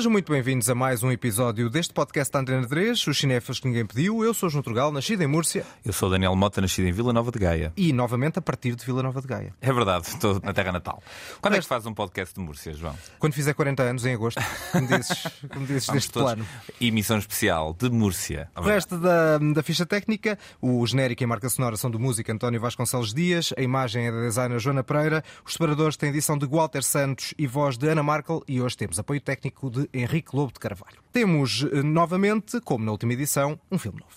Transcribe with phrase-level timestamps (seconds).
[0.00, 3.68] Sejam muito bem-vindos a mais um episódio deste podcast da Antena 3, os cinéfilos que
[3.68, 4.24] ninguém pediu.
[4.24, 5.62] Eu sou João Trugal, nascido em Múrcia.
[5.84, 7.70] Eu sou Daniel Mota, nascido em Vila Nova de Gaia.
[7.76, 9.54] E novamente a partir de Vila Nova de Gaia.
[9.60, 11.02] É verdade, estou na terra natal.
[11.42, 12.96] Quando é que faz um podcast de Múrcia, João?
[13.18, 14.40] Quando fizer 40 anos, em agosto,
[14.72, 16.32] como dizes, como dizes deste todos.
[16.32, 16.46] plano.
[16.80, 18.48] Emissão especial de Múrcia.
[18.56, 22.32] O resto da, da ficha técnica, o genérico e a marca sonora são do músico
[22.32, 26.46] António Vasconcelos Dias, a imagem é da designer Joana Pereira, os separadores têm edição de
[26.46, 30.52] Walter Santos e voz de Ana Markel e hoje temos apoio técnico de Henrique Lobo
[30.52, 30.98] de Carvalho.
[31.12, 34.12] Temos eh, novamente, como na última edição, um filme novo.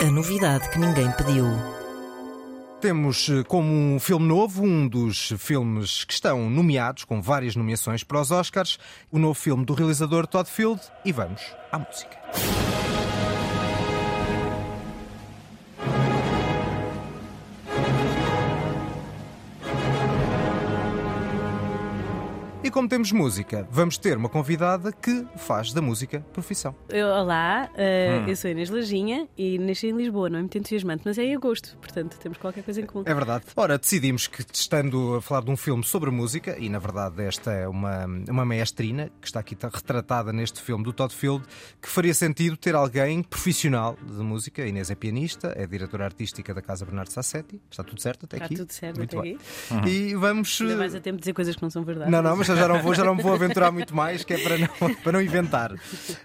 [0.00, 1.46] A novidade que ninguém pediu.
[2.80, 8.04] Temos eh, como um filme novo, um dos filmes que estão nomeados, com várias nomeações
[8.04, 8.78] para os Oscars,
[9.10, 12.16] o novo filme do realizador Todd Field, e vamos à música.
[22.66, 26.74] E como temos música, vamos ter uma convidada que faz da música profissão.
[26.88, 31.02] Eu, olá, uh, eu sou Inês Lajinha e nasci em Lisboa, não é muito entusiasmante,
[31.04, 33.04] mas é em agosto, portanto temos qualquer coisa em comum.
[33.06, 33.44] É verdade.
[33.54, 37.52] Ora, decidimos que, estando a falar de um filme sobre música, e na verdade esta
[37.52, 41.44] é uma, uma maestrina que está aqui retratada neste filme do Todd Field,
[41.80, 44.64] que faria sentido ter alguém profissional de música.
[44.64, 47.62] A Inês é pianista, é diretora artística da Casa Bernardo Sassetti.
[47.70, 48.56] Está tudo certo até Está aqui?
[48.56, 49.38] tudo certo Muito até bem.
[49.70, 49.88] aqui.
[49.88, 50.60] E vamos.
[50.60, 52.10] Ainda mais a tempo de dizer coisas que não são verdade.
[52.10, 54.38] Não, não, mas já não vou, já não me vou aventurar muito mais, que é
[54.38, 54.68] para não,
[55.02, 55.74] para não inventar.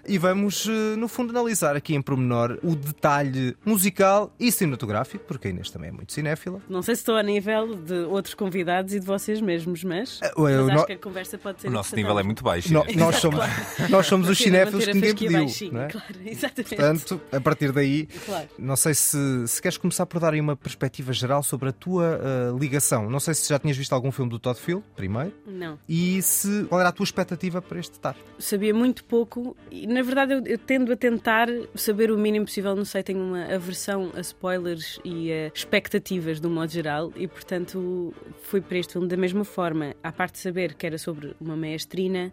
[0.06, 5.48] E vamos, eh, no fundo, analisar aqui em pormenor o detalhe musical e cinematográfico, porque
[5.48, 6.60] a Inês também é muito cinéfila.
[6.68, 10.30] Não sei se estou a nível de outros convidados e de vocês mesmos, mas, Eh,
[10.36, 12.72] mas acho no- que a conversa pode ser O nosso nível é muito baixo.
[12.72, 13.40] No- nós, somos,
[13.90, 15.32] nós somos os cinéfilos que ninguém pediu.
[15.40, 15.88] baixinho, não é?
[15.88, 16.74] Claro, exatamente.
[16.76, 18.48] Portanto, a partir daí, Claro.
[18.58, 22.20] não sei se, se queres começar por dar aí uma perspectiva geral sobre a tua
[22.22, 23.10] eh, ligação.
[23.10, 25.78] Não sei se já tinhas visto algum filme do Todd Field, primeiro, Não.
[25.88, 28.16] e se qual era a tua expectativa para este estar.
[28.38, 32.74] sabia muito pouco e na verdade eu, eu tendo a tentar saber o mínimo possível,
[32.74, 37.26] não sei, tenho uma aversão a spoilers e a expectativas de um modo geral e
[37.26, 41.34] portanto fui para este filme da mesma forma, à parte de saber que era sobre
[41.40, 42.32] uma maestrina,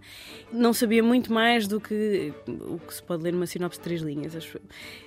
[0.52, 4.02] não sabia muito mais do que o que se pode ler numa sinopse de três
[4.02, 4.60] linhas, acho.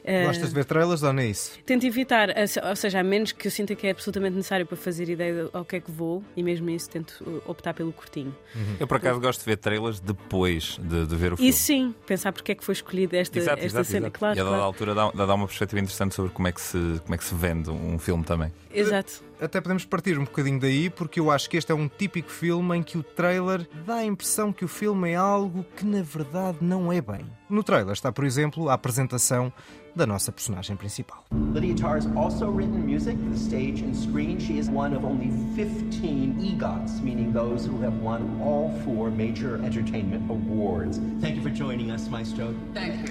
[0.04, 1.58] Eh, Gostas de ver trailers ou não é isso?
[1.64, 2.28] Tento evitar,
[2.68, 5.64] ou seja, a menos que eu sinta que é absolutamente necessário para fazer ideia ao
[5.64, 8.34] que é que vou, e mesmo isso tento uh, optar pelo curtinho.
[8.78, 11.50] Eu, por acaso, gosto de ver trailers depois de, de ver o filme.
[11.50, 14.18] E sim, pensar porque é que foi escolhida esta, Exato, esta exato, cena, exato.
[14.18, 14.36] claro.
[14.36, 14.66] e a dada claro.
[14.66, 17.34] altura dá, dá uma perspectiva interessante sobre como é, que se, como é que se
[17.34, 18.52] vende um filme também.
[18.72, 19.22] Exato.
[19.42, 22.76] Até podemos partir um bocadinho daí, porque eu acho que este é um típico filme
[22.76, 26.58] em que o trailer dá a impressão que o filme é algo que na verdade
[26.60, 27.26] não é bem.
[27.50, 29.52] No trailer está, por exemplo, a apresentação
[29.96, 31.24] da nossa personagem principal.
[31.52, 34.38] Lydia Tarr has also written music for the stage and screen.
[34.38, 39.60] She is one of only 15 EGOTs, meaning those who have won all four major
[39.64, 41.00] entertainment awards.
[41.20, 42.54] Thank you for joining us, Maestro.
[42.76, 43.10] Aqui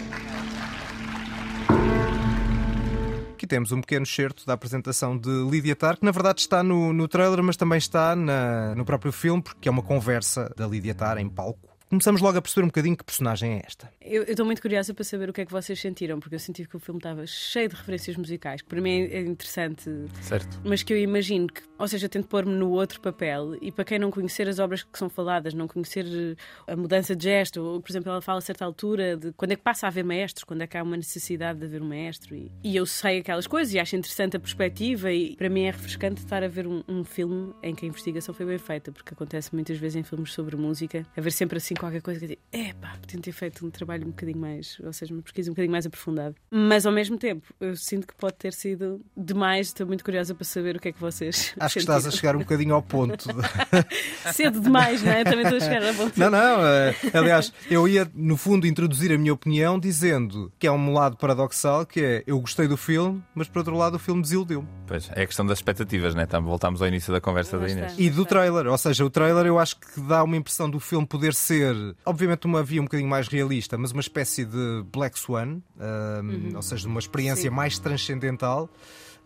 [3.51, 7.05] temos um pequeno excerto da apresentação de Lydia Tarr, que na verdade está no, no
[7.05, 11.17] trailer, mas também está na- no próprio filme, porque é uma conversa da Lydia Tarr
[11.17, 11.70] em palco.
[11.91, 13.91] Começamos logo a perceber um bocadinho que personagem é esta.
[13.99, 16.65] Eu estou muito curiosa para saber o que é que vocês sentiram, porque eu senti
[16.65, 19.91] que o filme estava cheio de referências musicais, que para mim é interessante,
[20.21, 20.61] Certo.
[20.63, 23.83] mas que eu imagino que, ou seja, eu tento pôr-me no outro papel, e para
[23.83, 27.61] quem não conhecer as obras que são faladas, não conhecer eh, a mudança de gesto,
[27.61, 30.05] ou, por exemplo, ela fala a certa altura de quando é que passa a haver
[30.05, 33.17] maestros, quando é que há uma necessidade de haver um maestro, e, e eu sei
[33.19, 36.67] aquelas coisas e acho interessante a perspectiva, e para mim é refrescante estar a ver
[36.67, 40.03] um, um filme em que a investigação foi bem feita, porque acontece muitas vezes em
[40.03, 43.65] filmes sobre música, haver sempre assim qualquer coisa que eu digo, epá, podiam ter feito
[43.65, 46.35] um trabalho um bocadinho mais, ou seja, uma pesquisa um bocadinho mais aprofundada.
[46.49, 50.45] Mas ao mesmo tempo, eu sinto que pode ter sido demais, estou muito curiosa para
[50.45, 51.53] saber o que é que vocês.
[51.59, 52.19] Acho que estás a sentiram.
[52.19, 53.27] chegar um bocadinho ao ponto.
[53.27, 55.23] de- Cedo demais, não é?
[55.23, 56.19] Também estou a chegar a ponto.
[56.19, 56.65] Não, não.
[56.65, 61.17] eh, aliás, eu ia, no fundo, introduzir a minha opinião dizendo que é um lado
[61.17, 64.67] paradoxal, que é eu gostei do filme, mas por outro lado o filme desiludeu-me.
[64.87, 66.25] Pois, é a questão das expectativas, né?
[66.25, 67.67] Tam- Voltámos ao início da conversa da.
[67.69, 67.93] Inês.
[67.97, 71.05] E do trailer, ou seja, o trailer eu acho que dá uma impressão do filme
[71.07, 71.70] poder ser,
[72.05, 76.61] obviamente, uma via um bocadinho mais realista, mas uma espécie de Black Swan, ahm, ou
[76.61, 77.55] seja, uma experiência Sim.
[77.55, 78.69] mais transcendental,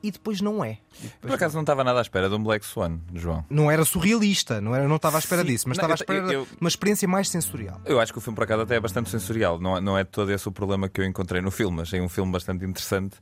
[0.04, 0.78] e depois não é.
[1.02, 3.44] Depois Por acaso não estava nada à espera de um Black Swan, João.
[3.50, 5.48] Não era surrealista, não, era, não estava à espera Sim.
[5.48, 7.82] disso, mas Não, estava à espera eu- de uma experiência mais sensorial.
[7.86, 9.60] Eu acho que o filme, por acaso, até é bastante sensorial.
[9.60, 11.82] Não, é- não é todo esse o problema que eu encontrei no filme.
[11.82, 13.18] Achei um filme bastante interessante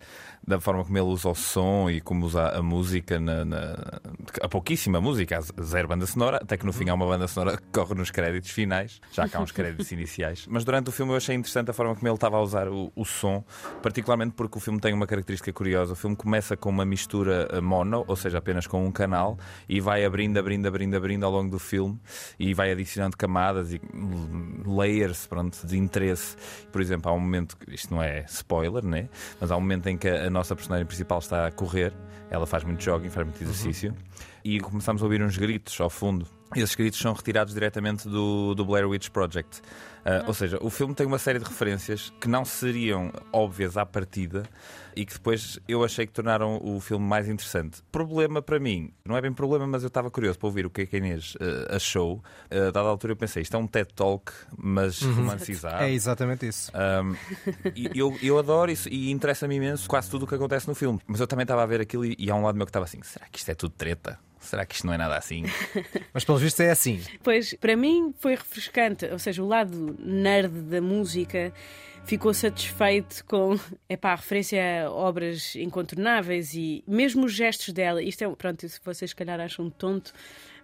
[0.46, 4.02] da forma como ele usa o som e como usa a música, na, na-
[4.42, 7.58] a pouquíssima música, a zero banda sonora, até que no fim há uma banda sonora
[7.58, 10.46] que corre nos créditos finais, já que há uns créditos iniciais.
[10.50, 12.92] Mas durante o filme eu achei interessante a forma como ele estava a usar o,
[12.96, 13.44] o som,
[13.82, 15.94] particularmente porque o filme tem uma característica curiosa.
[15.94, 19.38] O filme começa com uma mistura eh, mono, ou seja, apenas com um canal,
[19.70, 22.00] e vai abrindo, abrindo, abrindo, abrindo ao longo do filme
[22.40, 23.80] e vai adicionando camadas e
[24.66, 26.36] layers pronto, de interesse.
[26.72, 29.08] Por exemplo, há um momento, isto não é spoiler, né?
[29.40, 31.94] mas há um momento em que a nossa personagem principal está a correr,
[32.30, 33.98] ela faz muito jogging, faz muito exercício, uhum.
[34.44, 36.26] e começamos a ouvir uns gritos ao fundo.
[36.56, 39.62] Esses gritos são retirados diretamente do, do Blair Witch Project.
[40.04, 43.86] Uh, ou seja, o filme tem uma série de referências que não seriam óbvias à
[43.86, 44.44] partida
[44.96, 47.82] e que depois eu achei que tornaram o filme mais interessante.
[47.92, 50.82] Problema para mim, não é bem problema, mas eu estava curioso para ouvir o que
[50.82, 52.24] é que a Inês uh, achou.
[52.52, 55.14] Uh, dada a altura eu pensei, isto é um TED Talk, mas uhum.
[55.14, 55.84] romancizado.
[55.84, 56.72] É exatamente isso.
[56.74, 57.16] Um,
[57.76, 61.00] e eu, eu adoro isso e interessa-me imenso quase tudo o que acontece no filme.
[61.08, 62.86] Mas eu também estava a ver aquilo e, e há um lado meu que estava
[62.86, 64.20] assim: será que isto é tudo treta?
[64.44, 65.44] Será que isto não é nada assim?
[66.14, 67.02] Mas pelo visto é assim.
[67.24, 69.06] Pois, para mim foi refrescante.
[69.06, 71.54] Ou seja, o lado nerd da música
[72.06, 73.58] ficou satisfeito com
[73.88, 78.02] epá, a referência a obras incontornáveis e mesmo os gestos dela.
[78.04, 80.14] Isto é, pronto, se vocês se calhar acham tonto,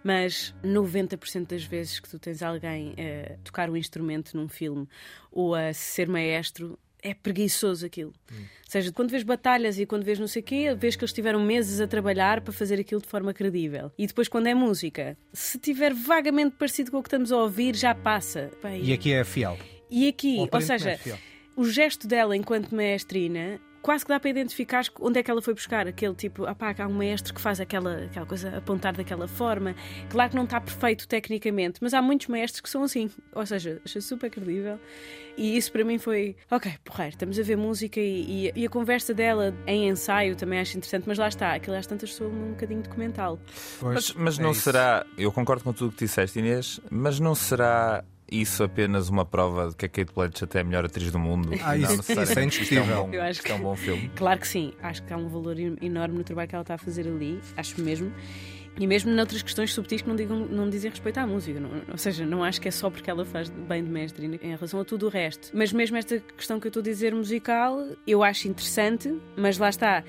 [0.04, 4.86] mas 90% das vezes que tu tens alguém a tocar um instrumento num filme
[5.30, 8.12] ou a ser maestro, é preguiçoso aquilo.
[8.32, 8.36] Hum.
[8.36, 11.12] Ou seja, quando vês batalhas e quando vês não sei o quê, vês que eles
[11.12, 13.90] tiveram meses a trabalhar para fazer aquilo de forma credível.
[13.98, 17.74] E depois, quando é música, se tiver vagamente parecido com o que estamos a ouvir,
[17.74, 18.50] já passa.
[18.62, 19.58] Bem, e aqui é fiel.
[19.90, 21.18] E aqui, ou, seja, é
[21.56, 25.54] o gesto dela enquanto maestrina quase que dá para identificar onde é que ela foi
[25.54, 29.26] buscar aquele tipo, ah pá, há um mestre que faz aquela, aquela coisa, apontar daquela
[29.26, 29.74] forma.
[30.08, 33.10] Claro que não está perfeito tecnicamente, mas há muitos mestres que são assim.
[33.34, 34.78] Ou seja, achei super credível.
[35.36, 38.68] E isso para mim foi, ok, porreiro, estamos a ver música e, e, e, a
[38.68, 42.50] conversa dela em ensaio também acho interessante, mas lá está, aquilo às tantas sou um
[42.50, 43.38] bocadinho documental.
[43.78, 44.62] Pois, mas, mas é não isso.
[44.62, 49.24] será, eu concordo com tudo o que disseste, Inês, mas não será isso apenas uma
[49.24, 51.50] prova de que a Kate Blanchett é a melhor atriz do mundo.
[51.62, 52.94] Ah, isso, não, isso é indiscutível.
[52.94, 54.10] É um bom, Eu acho que é um bom filme.
[54.16, 54.72] Claro que sim.
[54.82, 57.40] Acho que há um valor enorme no trabalho que ela está a fazer ali.
[57.56, 58.12] Acho mesmo.
[58.78, 61.58] E mesmo noutras questões subtis que não, digam, não dizem respeito à música.
[61.60, 64.54] Não, ou seja, não acho que é só porque ela faz bem de mestre em
[64.54, 65.50] relação a tudo o resto.
[65.52, 69.68] Mas mesmo esta questão que eu estou a dizer musical, eu acho interessante, mas lá
[69.68, 70.04] está.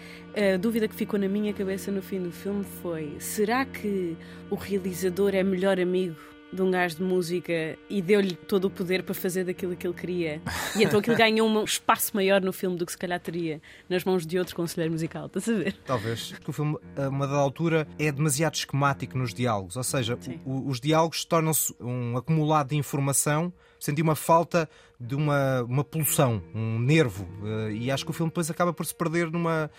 [0.53, 4.15] A dúvida que ficou na minha cabeça no fim do filme foi: será que
[4.49, 6.15] o realizador é melhor amigo
[6.51, 9.93] de um gajo de música e deu-lhe todo o poder para fazer daquilo que ele
[9.93, 10.41] queria.
[10.75, 14.03] E então aquilo ganhou um espaço maior no filme do que se calhar teria nas
[14.03, 15.27] mãos de outro conselheiro musical.
[15.27, 15.73] Estás a ver?
[15.85, 16.31] Talvez.
[16.31, 19.77] Porque o filme, a uma dada altura, é demasiado esquemático nos diálogos.
[19.77, 23.53] Ou seja, o, os diálogos tornam-se um acumulado de informação.
[23.79, 24.69] Senti uma falta
[24.99, 27.27] de uma, uma pulsão, um nervo.
[27.43, 29.71] Eh, e acho que o filme depois acaba por se perder numa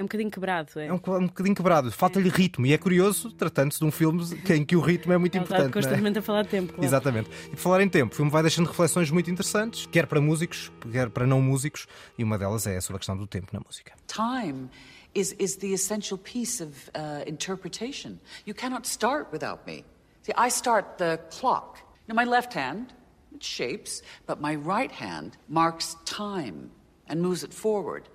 [0.00, 0.80] é um bocadinho quebrado.
[0.80, 1.92] É, é um, um bocadinho quebrado.
[1.92, 2.32] Falta-lhe é.
[2.32, 2.66] ritmo.
[2.66, 5.66] E é curioso, tratando-se de um filme em que o ritmo é muito Ele importante.
[5.66, 5.82] Está é?
[5.82, 6.20] constantemente é?
[6.20, 6.72] a falar de tempo.
[6.72, 6.84] Claro.
[6.84, 7.30] Exatamente.
[7.46, 10.72] E por falar em tempo, o filme vai deixando reflexões muito interessantes, quer para músicos,
[10.90, 11.86] quer para não músicos,
[12.16, 13.92] e uma delas é sobre a questão do tempo na música.
[14.06, 14.68] Time.
[15.12, 18.20] Is, is the essential piece of uh, interpretation.
[18.46, 19.84] You cannot start without me.
[20.22, 21.78] See, I start the clock.
[22.06, 22.94] Now, my left hand,
[23.34, 26.70] it shapes, but my right hand marks time
[27.08, 28.08] and moves it forward.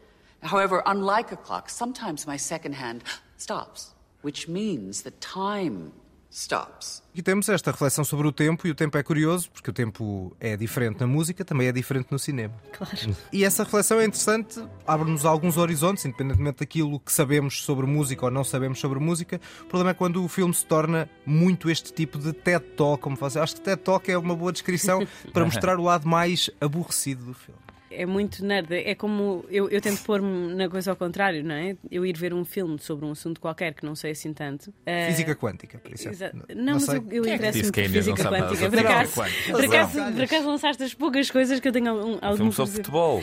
[0.46, 3.04] However, unlike a clock, sometimes my second hand
[3.38, 5.92] stops, which means that time
[6.30, 7.02] stops.
[7.16, 10.36] E temos esta reflexão sobre o tempo, e o tempo é curioso, porque o tempo
[10.40, 12.54] é diferente na música, também é diferente no cinema.
[12.74, 13.16] Claro.
[13.32, 18.32] E essa reflexão é interessante, abre-nos alguns horizontes, independentemente daquilo que sabemos sobre música ou
[18.32, 19.40] não sabemos sobre música.
[19.62, 23.16] O problema é quando o filme se torna muito este tipo de TED Talk, como
[23.16, 23.40] fazer.
[23.40, 27.34] Acho que TED Talk é uma boa descrição para mostrar o lado mais aborrecido do
[27.34, 27.65] filme
[28.02, 28.74] é muito nerd.
[28.74, 31.75] É como eu, eu tento pôr-me na coisa ao contrário, não é?
[31.90, 34.70] Eu ir ver um filme sobre um assunto qualquer que não sei assim tanto.
[34.70, 35.08] Uh...
[35.08, 36.44] Física quântica, por exemplo.
[36.50, 38.70] Não, não, mas eu, eu é interesso-me por física quântica.
[38.70, 39.14] Por acaso,
[39.52, 42.16] por, acaso, por acaso lançaste as poucas coisas que eu tenho algum.
[42.16, 43.22] Um filme sobre futebol.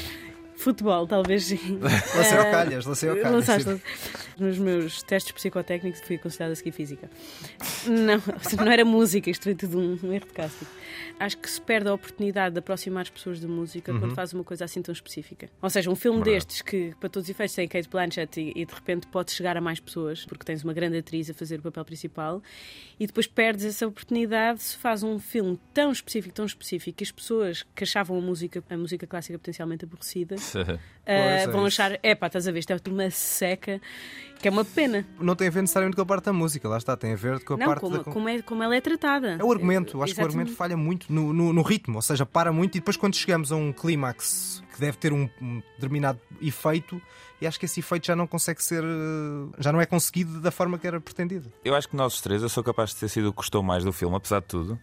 [0.62, 1.78] Futebol, talvez sim.
[2.16, 3.32] Lancei ao calhas, lancei ao calhas.
[3.32, 3.82] Lançaste.
[4.38, 7.10] Nos meus testes psicotécnicos fui considerada a seguir física.
[7.86, 8.22] Não,
[8.64, 10.66] não era música, isto foi tudo um, um erro de casting
[11.18, 14.00] acho que se perde a oportunidade de aproximar as pessoas de música uhum.
[14.00, 15.48] quando faz uma coisa assim tão específica.
[15.60, 16.36] Ou seja, um filme Verdade.
[16.36, 19.56] destes que, para todos os efeitos, tem Kate Blanchett e, e, de repente pode chegar
[19.56, 22.42] a mais pessoas, porque tens uma grande atriz a fazer o papel principal,
[22.98, 27.12] e depois perdes essa oportunidade se faz um filme tão específico, tão específico, que as
[27.12, 32.14] pessoas que achavam a música, a música clássica potencialmente aborrecida uh, é vão achar, é
[32.14, 33.80] pá, estás a ver, isto é uma seca
[34.42, 35.06] que é uma pena.
[35.20, 37.44] Não tem a ver necessariamente com a parte da música, lá está, tem a ver
[37.44, 38.04] com a não, parte como, da.
[38.04, 39.36] Como, é, como ela é tratada.
[39.38, 40.16] É o argumento, acho Exatamente.
[40.16, 42.96] que o argumento falha muito no, no, no, ritmo, ou seja, para muito e depois
[42.96, 47.00] quando chegamos a um clímax que deve ter um, um determinado efeito
[47.42, 48.84] e acho que esse efeito já não consegue ser,
[49.58, 51.52] já não é conseguido da forma que era pretendido.
[51.64, 53.82] Eu acho que nós três, eu sou capaz de ter sido o que gostou mais
[53.82, 54.78] do filme, apesar de tudo.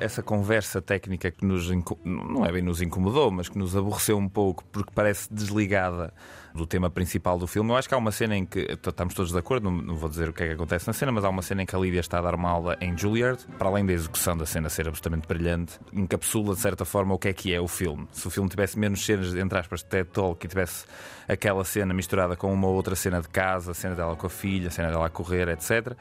[0.00, 1.70] Essa conversa técnica que nos
[2.04, 6.12] não é bem nos incomodou, mas que nos aborreceu um pouco porque parece desligada
[6.54, 7.70] do tema principal do filme.
[7.70, 10.28] Eu acho que há uma cena em que estamos todos de acordo, não, vou dizer
[10.28, 12.00] o que é que acontece na cena, mas há uma cena em que a Lídia
[12.00, 15.26] está a dar uma aula em Juilliard, para além da execução da cena ser absolutamente
[15.26, 18.06] brilhante, encapsula de certa forma o que é que é o filme.
[18.12, 20.86] Se o filme tivesse menos cenas, entre aspas, de TED Talk e tivesse
[21.28, 24.68] aquela cena misturada com uma outra cena de casa, a cena dela com a filha,
[24.68, 25.96] a cena dela a correr, etc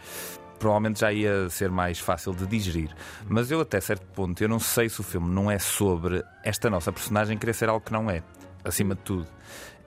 [0.60, 2.94] provavelmente já ia ser mais fácil de digerir.
[3.26, 6.70] Mas eu, até certo ponto, eu não sei se o filme não é sobre esta
[6.70, 8.22] nossa personagem querer ser algo que não é,
[8.64, 9.28] acima de tudo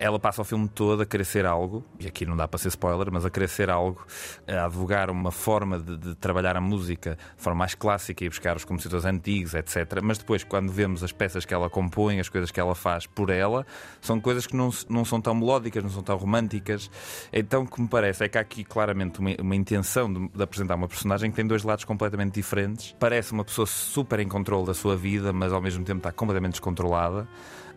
[0.02, 2.68] ela passa o filme todo a querer ser algo, e aqui não dá para ser
[2.68, 4.04] spoiler, mas a querer ser algo,
[4.48, 8.56] a advogar uma forma de, de trabalhar a música de forma mais clássica e buscar
[8.56, 10.00] os compositores antigos, etc.
[10.02, 13.30] Mas depois, quando vemos as peças que ela compõe, as coisas que ela faz por
[13.30, 13.64] ela,
[14.00, 16.90] são coisas que não, não são tão melódicas, não são tão românticas.
[17.32, 20.42] Então, o que me parece é que há aqui claramente uma, uma intenção de, de
[20.42, 22.92] apresentar uma personagem que tem dois lados completamente diferentes.
[22.98, 26.54] Parece uma pessoa super em controle da sua vida, mas ao mesmo tempo está completamente
[26.54, 27.28] descontrolada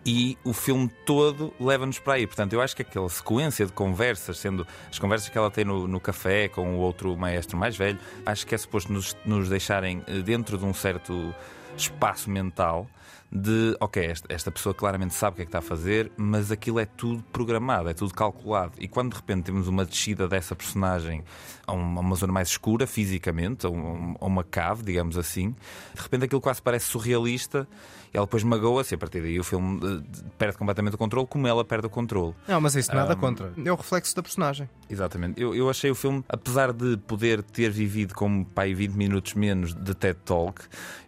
[0.06, 2.28] e o filme todo leva-nos para aí.
[2.28, 5.88] Portanto, eu acho que aquela sequência de conversas, sendo as conversas que ela tem no,
[5.88, 10.04] no café com o outro maestro mais velho, acho que é suposto nos, nos deixarem
[10.06, 11.34] eh, dentro de um certo
[11.76, 12.88] espaço mental
[13.32, 16.52] de, ok, esta, esta, pessoa claramente sabe o que é que está a fazer, mas
[16.52, 18.74] aquilo é tudo programado, é tudo calculado.
[18.80, 21.24] E quando de repente temos uma descida dessa personagem
[21.68, 25.54] a uma, a uma zona mais escura, fisicamente, a, um, a uma cave, digamos assim,
[25.94, 27.68] de repente aquilo quase parece surrealista
[28.16, 31.46] ela depois magoa-se e a partir daí o filme eh, perde completamente o controle, como
[31.48, 32.34] ela perde o controle.
[32.48, 33.52] Não, mas isso nada um, contra.
[33.64, 34.70] É o reflexo da personagem.
[34.90, 35.42] Exatamente.
[35.42, 39.74] Eu, eu achei o filme, apesar de poder ter vivido como pai 20 minutos menos
[39.74, 40.62] de TED Talk,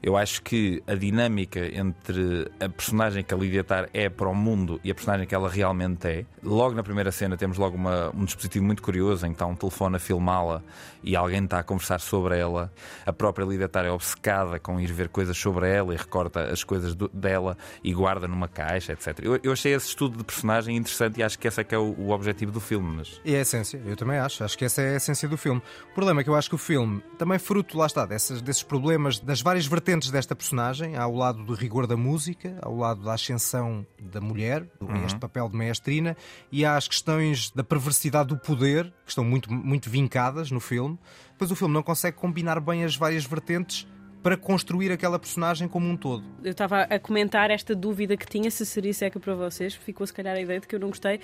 [0.03, 4.35] eu acho que a dinâmica entre a personagem que a Lydia Tar é para o
[4.35, 8.09] mundo e a personagem que ela realmente é, logo na primeira cena temos logo uma,
[8.13, 10.61] um dispositivo muito curioso em que está um telefone a filmá-la
[11.07, 12.71] e alguém está a conversar sobre ela.
[13.05, 16.93] A própria Tar é obcecada com ir ver coisas sobre ela e recorta as coisas
[16.93, 19.19] do, dela e guarda numa caixa, etc.
[19.23, 21.77] Eu, eu, achei esse estudo de personagem interessante e acho que esse é que é
[21.77, 22.97] o, o objetivo do filme.
[22.97, 23.21] Mas...
[23.23, 24.43] E é a essência, eu também acho.
[24.43, 25.61] Acho que essa é a essência do filme.
[25.91, 28.63] O problema é que eu acho que o filme, também fruto, lá está, dessas, desses
[28.63, 33.13] problemas, das várias vertentes desta personagem, ao lado do rigor da música, ao lado da
[33.13, 35.05] ascensão da mulher, uhum.
[35.05, 36.17] este papel de maestrina,
[36.51, 40.96] e há as questões da perversidade do poder, que estão muito, muito vincadas no filme.
[41.31, 43.87] Depois o filme não consegue combinar bem as várias vertentes
[44.23, 46.23] para construir aquela personagem como um todo.
[46.43, 50.13] Eu estava a comentar esta dúvida que tinha se seria seca para vocês, ficou se
[50.13, 51.21] calhar a ideia de que eu não gostei,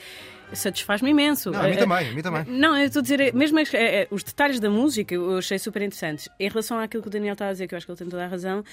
[0.53, 1.51] satisfaz-me imenso.
[1.51, 2.45] Não, a mim também, a mim também.
[2.47, 5.81] Não, eu estou a dizer, mesmo é, é, os detalhes da música eu achei super
[5.81, 6.29] interessantes.
[6.39, 8.09] Em relação àquilo que o Daniel está a dizer, que eu acho que ele tem
[8.09, 8.63] toda a razão,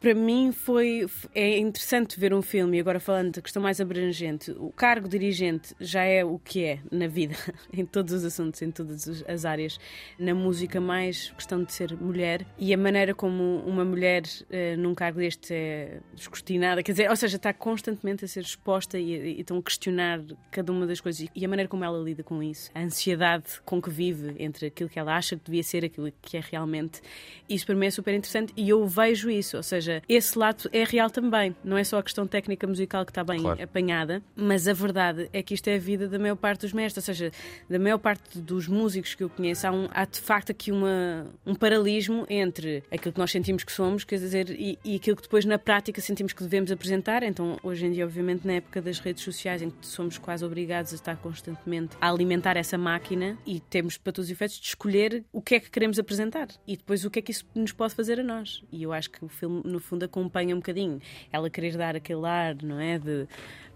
[0.00, 4.50] para mim foi é interessante ver um filme, e agora falando da questão mais abrangente,
[4.52, 7.34] o cargo dirigente já é o que é na vida,
[7.72, 9.78] em todos os assuntos, em todas as áreas.
[10.18, 14.94] Na música, mais questão de ser mulher e a maneira como uma mulher uh, num
[14.94, 19.40] cargo deste é descortinada, quer dizer, ou seja, está constantemente a ser exposta e, e
[19.40, 22.70] estão a questionar cada uma das coisas e a maneira como ela lida com isso,
[22.74, 26.36] a ansiedade com que vive entre aquilo que ela acha que devia ser, aquilo que
[26.36, 27.00] é realmente.
[27.48, 30.84] Isso para mim é super interessante e eu vejo isso, ou seja, esse lado é
[30.84, 33.62] real também, não é só a questão técnica musical que está bem claro.
[33.62, 37.06] apanhada, mas a verdade é que isto é a vida da maior parte dos mestres,
[37.08, 37.30] ou seja,
[37.68, 41.26] da maior parte dos músicos que eu conheço, há, um, há de facto aqui uma,
[41.46, 45.22] um paralelismo entre aquilo que nós sentimos que somos, quer dizer, e, e, aquilo que
[45.22, 47.22] depois na prática sentimos que devemos apresentar.
[47.22, 50.92] Então, hoje em dia, obviamente, na época das redes sociais, em que somos quase obrigados
[50.92, 55.24] a estar constantemente a alimentar essa máquina e temos, para todos os efeitos, de escolher
[55.32, 57.94] o que é que queremos apresentar e depois o que é que isso nos pode
[57.94, 58.62] fazer a nós.
[58.70, 61.00] E eu acho que o filme, no fundo, acompanha um bocadinho
[61.32, 62.98] ela querer dar aquele ar, não é?
[62.98, 63.26] De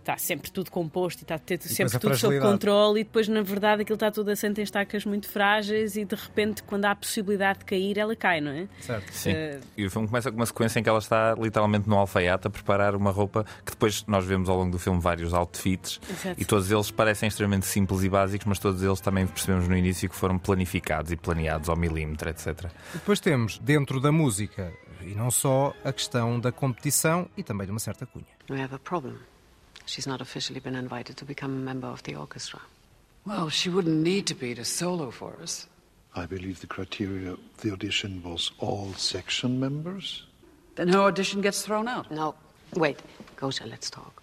[0.09, 3.83] está sempre tudo composto e está ter sempre tudo sob controle e depois na verdade
[3.83, 7.61] aquilo está tudo assente em estacas muito frágeis e de repente quando há a possibilidade
[7.61, 8.67] de cair ela cai, não é?
[8.81, 9.13] Certo.
[9.13, 9.33] Sim.
[9.33, 9.61] Uh...
[9.77, 12.51] E o filme começa com uma sequência em que ela está literalmente no alfaiate a
[12.51, 16.41] preparar uma roupa que depois nós vemos ao longo do filme vários outfits Exato.
[16.41, 20.09] e todos eles parecem extremamente simples e básicos, mas todos eles também percebemos no início
[20.09, 22.71] que foram planificados e planeados ao milímetro, etc.
[22.95, 24.73] E depois temos dentro da música
[25.03, 28.27] e não só a questão da competição e também de uma certa cunha.
[28.51, 29.17] We have a problem.
[29.89, 32.61] She's not officially been invited to become a member of the orchestra.
[33.25, 35.67] Well, she wouldn't need to be to solo for us.
[36.15, 40.27] I believe the criteria of the audition was all section members.
[40.75, 42.11] Then her audition gets thrown out.
[42.11, 42.35] No.
[42.75, 42.99] Wait.
[43.37, 44.23] Gosha, let's talk.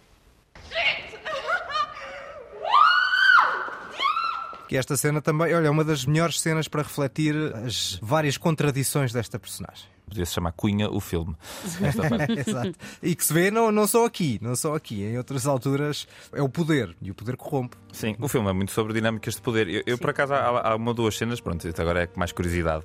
[4.69, 9.11] Que esta cena também, olha, é uma das melhores cenas para refletir as várias contradições
[9.11, 9.94] desta personagem.
[10.07, 11.35] Podia-se chamar Cunha o filme.
[12.47, 12.75] Exato.
[13.01, 16.41] E que se vê não, não só aqui, não só aqui, em outras alturas é
[16.41, 17.75] o poder e o poder corrompe.
[17.91, 19.67] Sim, o filme é muito sobre dinâmicas de poder.
[19.67, 22.83] Eu, eu, por acaso, há, há uma ou duas cenas, pronto, agora é mais curiosidade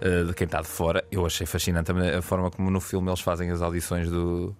[0.00, 1.04] uh, de quem está de fora.
[1.10, 4.54] Eu achei fascinante a forma como no filme eles fazem as audições do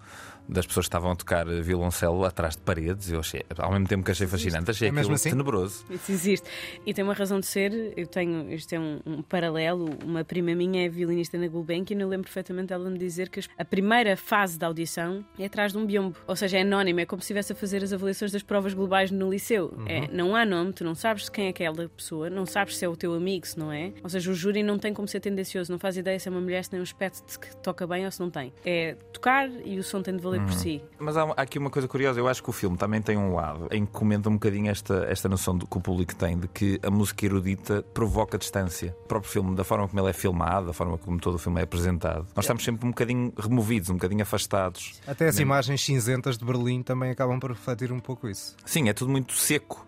[0.48, 3.10] das pessoas que estavam a tocar violoncelo atrás de paredes.
[3.10, 5.30] Eu achei, ao mesmo tempo que achei fascinante, achei É mesmo aquilo assim?
[5.30, 5.84] tenebroso.
[5.90, 6.48] Isso existe.
[6.84, 7.92] E tem uma razão de ser.
[7.96, 9.90] Eu tenho, isto é um, um paralelo.
[10.04, 13.40] Uma prima minha é violinista na Gulbenkian e eu lembro perfeitamente ela me dizer que
[13.58, 16.16] a primeira fase da audição é atrás de um biombo.
[16.26, 17.00] Ou seja, é anónimo.
[17.00, 19.74] É como se estivesse a fazer as avaliações das provas globais no liceu.
[19.86, 22.88] É, não há nome, tu não sabes quem é aquela pessoa, não sabes se é
[22.88, 23.92] o teu amigo, se não é.
[24.02, 26.40] Ou seja, o júri não tem como ser tendencioso, não faz ideia se é uma
[26.40, 28.52] mulher, se tem um aspecto que toca bem ou se não tem.
[28.64, 30.82] É tocar e o som tem de valer por si.
[30.98, 33.34] Mas há, há aqui uma coisa curiosa, eu acho que o filme também tem um
[33.34, 36.48] lado em que comenta um bocadinho esta, esta noção do, que o público tem de
[36.48, 38.96] que a música erudita provoca distância.
[39.04, 41.60] O próprio filme, da forma como ele é filmado, da forma como todo o filme
[41.60, 45.00] é apresentado, nós estamos sempre um bocadinho removidos, um bocadinho afastados.
[45.06, 48.56] Até as imagens cinzentas de Berlim também acabam por refletir um pouco isso.
[48.64, 49.84] Sim, é tudo muito seco.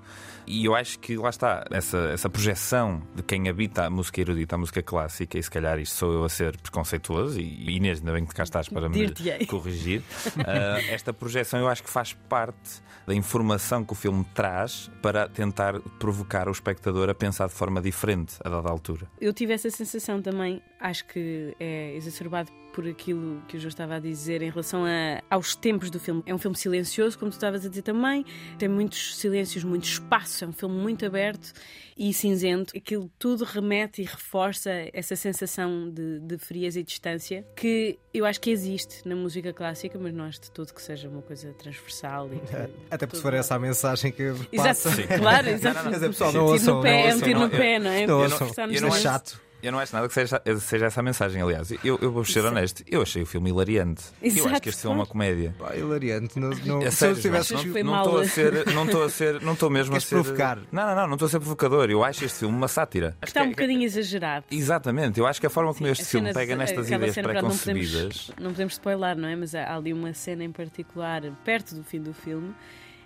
[0.46, 4.54] E eu acho que lá está, essa, essa projeção de quem habita a música erudita,
[4.54, 8.12] a música clássica, e se calhar isto sou eu a ser preconceituoso, e Inês, ainda
[8.12, 9.12] bem que cá estás para me
[9.46, 10.02] corrigir.
[10.38, 15.28] Ah, esta projeção eu acho que faz parte da informação que o filme traz para
[15.28, 19.06] tentar provocar o espectador a pensar de forma diferente a dada altura.
[19.20, 23.94] Eu tive essa sensação também, acho que é exacerbado por aquilo que o João estava
[23.94, 26.22] a dizer em relação a- aos tempos do filme.
[26.26, 28.22] É um filme silencioso, como tu estavas a dizer também,
[28.58, 31.54] tem muitos silêncios, muito espaço, é um filme muito aberto
[31.96, 32.76] e cinzento.
[32.76, 38.38] Aquilo tudo remete e reforça essa sensação de, de frieza e distância que eu acho
[38.42, 42.28] que existe na música clássica, mas não acho de todo que seja uma coisa transversal.
[42.30, 45.18] E que- Até porque se for essa a mensagem que Exato, passa.
[45.18, 45.80] claro, exato.
[45.86, 47.46] Mas é pessoal, um não tiro ouçam, no pé, não é um ouçam, tiro não.
[47.48, 48.06] no pé, não é?
[48.06, 48.46] Não Porque ouçam.
[48.48, 49.45] está-nos eu não É chato.
[49.66, 51.72] Eu não acho nada que seja, seja essa a mensagem, aliás.
[51.84, 54.04] Eu, eu vou ser honesto, eu achei o filme hilariante.
[54.22, 55.54] eu acho Exato, que este filme é uma comédia.
[55.58, 56.38] Pá, hilariante.
[56.38, 59.10] Não, não, É se sério, eu tivesse que não estou a ser, não estou a
[59.10, 60.58] ser, não estou mesmo Queres a ser provocar?
[60.70, 61.90] Não, não, não, não estou a ser provocador.
[61.90, 63.16] Eu acho este filme uma sátira.
[63.20, 64.46] Acho Está um que é- bocadinho exagerado.
[64.50, 67.50] Exatamente, eu acho que a forma como este filme pega nestas ideias cena, pronto, não
[67.50, 67.92] pré-concebidas.
[67.92, 69.34] podemos, não podemos spoiler, não é?
[69.34, 72.54] Mas há ali uma cena em particular, perto do fim do filme,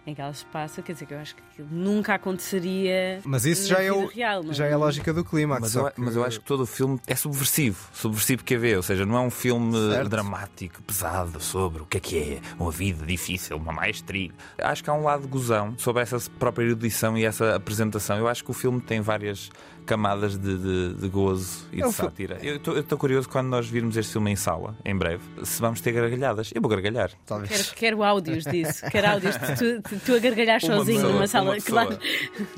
[0.07, 3.45] em que ela se passa, quer dizer que eu acho que aquilo nunca aconteceria Mas
[3.45, 4.55] isso na já é, o, real, não é?
[4.55, 5.61] já é a lógica do clímax.
[5.61, 8.83] Mas eu, mas eu acho que todo o filme é subversivo, subversivo que vê, ou
[8.83, 10.09] seja, não é um filme Certo.
[10.09, 14.31] dramático, pesado sobre o que é que é uma vida difícil, uma maestria.
[14.59, 18.17] Acho que há um lado de gozão sobre essa própria erudição e essa apresentação.
[18.19, 19.51] Eu acho que o filme tem várias
[19.87, 22.39] camadas de, de- de gozo e de sátira.
[22.43, 25.93] Eu estou curioso quando nós virmos este filme em sala, em breve, se vamos ter
[25.93, 26.51] gargalhadas.
[26.55, 27.11] Eu vou gargalhar.
[27.27, 27.51] Talvez.
[27.51, 31.13] Quero, quero áudios disso, quero áudios de tu, de tu a gargalhar Uma sozinho pessoa,
[31.15, 31.61] numa sala.
[31.61, 31.99] Claro.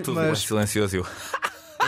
[0.02, 0.96] Tudo Mas- mais silencioso.
[0.96, 1.06] Eu.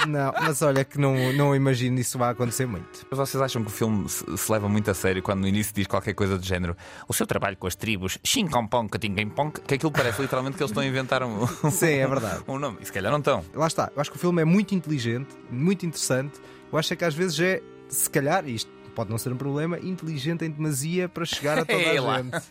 [0.07, 3.07] Não, mas olha que não, não imagino isso vai acontecer muito.
[3.11, 5.73] Mas vocês acham que o filme se, se leva muito a sério quando no início
[5.75, 6.77] diz qualquer coisa do género
[7.09, 10.83] o seu trabalho com as tribos, Xincompong, Catinguempong, que aquilo parece literalmente que eles estão
[10.83, 12.43] a inventar um, Sim, é verdade.
[12.47, 12.79] um nome.
[12.81, 13.45] E se calhar não estão.
[13.55, 13.91] Lá está.
[13.95, 16.41] Eu acho que o filme é muito inteligente, muito interessante.
[16.71, 19.79] Eu acho é que às vezes é, se calhar, isto pode não ser um problema,
[19.79, 22.23] inteligente em demasia para chegar a toda a lá.
[22.23, 22.43] gente.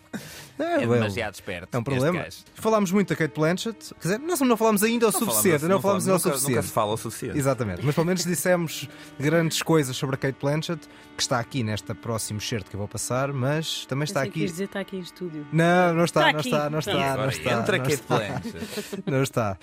[0.60, 1.76] É well, demasiado esperto.
[1.76, 2.26] É um problema.
[2.56, 5.82] Falámos muito da Kate Blanchett, quer dizer, nós não falámos ainda o suficiente, falamos- não
[5.82, 6.50] falámos ainda o suficiente.
[6.56, 7.38] Nunca se fala o suficiente.
[7.38, 8.88] Exatamente, mas pelo menos dissemos
[9.20, 12.88] grandes coisas sobre a Kate Blanchett, que está aqui nesta próximo certo que eu vou
[12.88, 14.40] passar, mas também está que aqui.
[14.42, 15.46] ias dizer está aqui em estúdio.
[15.54, 16.50] Não, não está, Está não aqui.
[16.50, 16.92] está, não Está.
[16.92, 17.52] está, não Agora está.
[17.52, 18.18] entra não Kate está.
[18.18, 19.04] Blanchett.
[19.12, 19.58] Não está.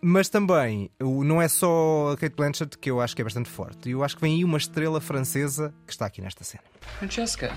[0.00, 3.90] Mas também, não é só a Kate Blanchett que eu acho que é bastante forte.
[3.90, 6.64] Eu acho que vem aí uma estrela francesa que está aqui nesta cena.
[6.98, 7.54] Francesca,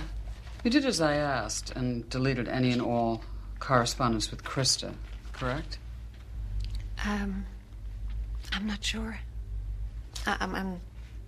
[0.63, 3.21] you did as I asked and deleted any and all
[3.59, 4.91] correspondence with Krista,
[5.33, 5.79] correct?
[7.05, 7.45] Um,
[8.53, 9.17] I'm not sure.
[10.27, 10.81] I, I'm, I'm,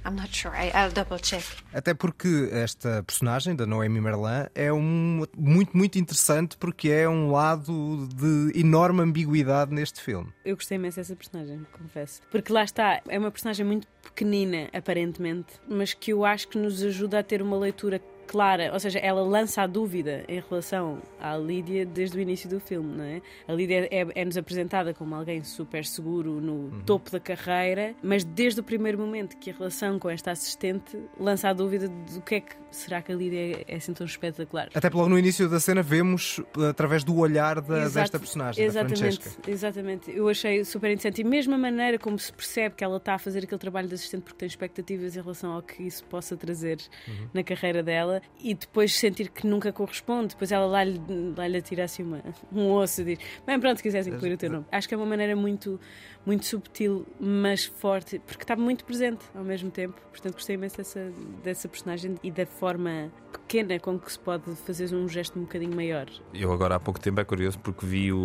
[0.05, 0.53] I'm not sure.
[0.55, 1.43] I'll double check.
[1.73, 7.31] Até porque esta personagem da Noemi Merlan é um, muito, muito interessante porque é um
[7.31, 10.31] lado de enorme ambiguidade neste filme.
[10.43, 12.21] Eu gostei imenso dessa personagem, confesso.
[12.31, 16.81] Porque lá está, é uma personagem muito pequenina, aparentemente, mas que eu acho que nos
[16.83, 18.01] ajuda a ter uma leitura
[18.31, 18.69] clara.
[18.71, 22.95] Ou seja, ela lança a dúvida em relação à Lídia desde o início do filme,
[22.95, 23.21] não é?
[23.45, 28.61] A Lídia é- é-nos apresentada como alguém super seguro no topo da carreira, mas desde
[28.61, 32.39] o primeiro momento que a relação com esta assistente lança a dúvida do que é
[32.39, 34.69] que será que a Lídia é, é assim tão espetacular.
[34.73, 36.39] Até logo no início da cena vemos
[36.69, 39.51] através do olhar da- Exato, desta personagem, da exatamente, Francesca.
[39.51, 41.19] Exatamente, eu achei super interessante.
[41.19, 43.95] E mesmo a maneira como se percebe que ela está a fazer aquele trabalho de
[43.95, 47.27] assistente porque tem expectativas em relação ao que isso possa trazer Uhum.
[47.33, 50.29] na carreira dela, e depois sentir que nunca corresponde.
[50.29, 50.99] Depois ela lá lhe,
[51.37, 54.37] lá lhe atira assim uma, um osso e diz: Bem, pronto, se quiseres incluir o
[54.37, 54.65] teu nome.
[54.71, 55.79] Acho que é uma maneira muito,
[56.25, 59.95] muito subtil, mas forte, porque está muito presente ao mesmo tempo.
[60.11, 61.11] Portanto, gostei imenso dessa,
[61.43, 65.75] dessa personagem e da forma pequena com que se pode fazer um gesto um bocadinho
[65.75, 66.07] maior.
[66.33, 68.17] Eu agora há pouco tempo é curioso porque vi o,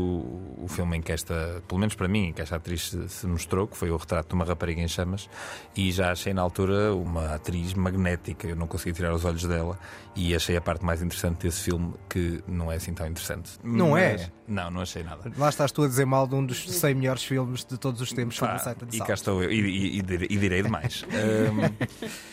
[0.58, 3.26] o filme em que esta, pelo menos para mim, em que esta atriz se, se
[3.26, 5.28] mostrou, que foi o retrato de uma rapariga em chamas,
[5.76, 8.46] e já achei na altura uma atriz magnética.
[8.46, 9.78] Eu não consegui tirar os olhos dela
[10.14, 13.52] e achei a parte mais interessante desse filme que não é assim tão interessante.
[13.62, 14.32] Não Mas- é?
[14.48, 15.30] Não, não achei nada.
[15.36, 18.12] Lá estás tu a dizer mal de um dos 100 melhores filmes de todos os
[18.12, 21.04] tempos sobre Pá, o site de e cá estou eu, e, e- e direi- demais.
[21.12, 21.72] Ahm,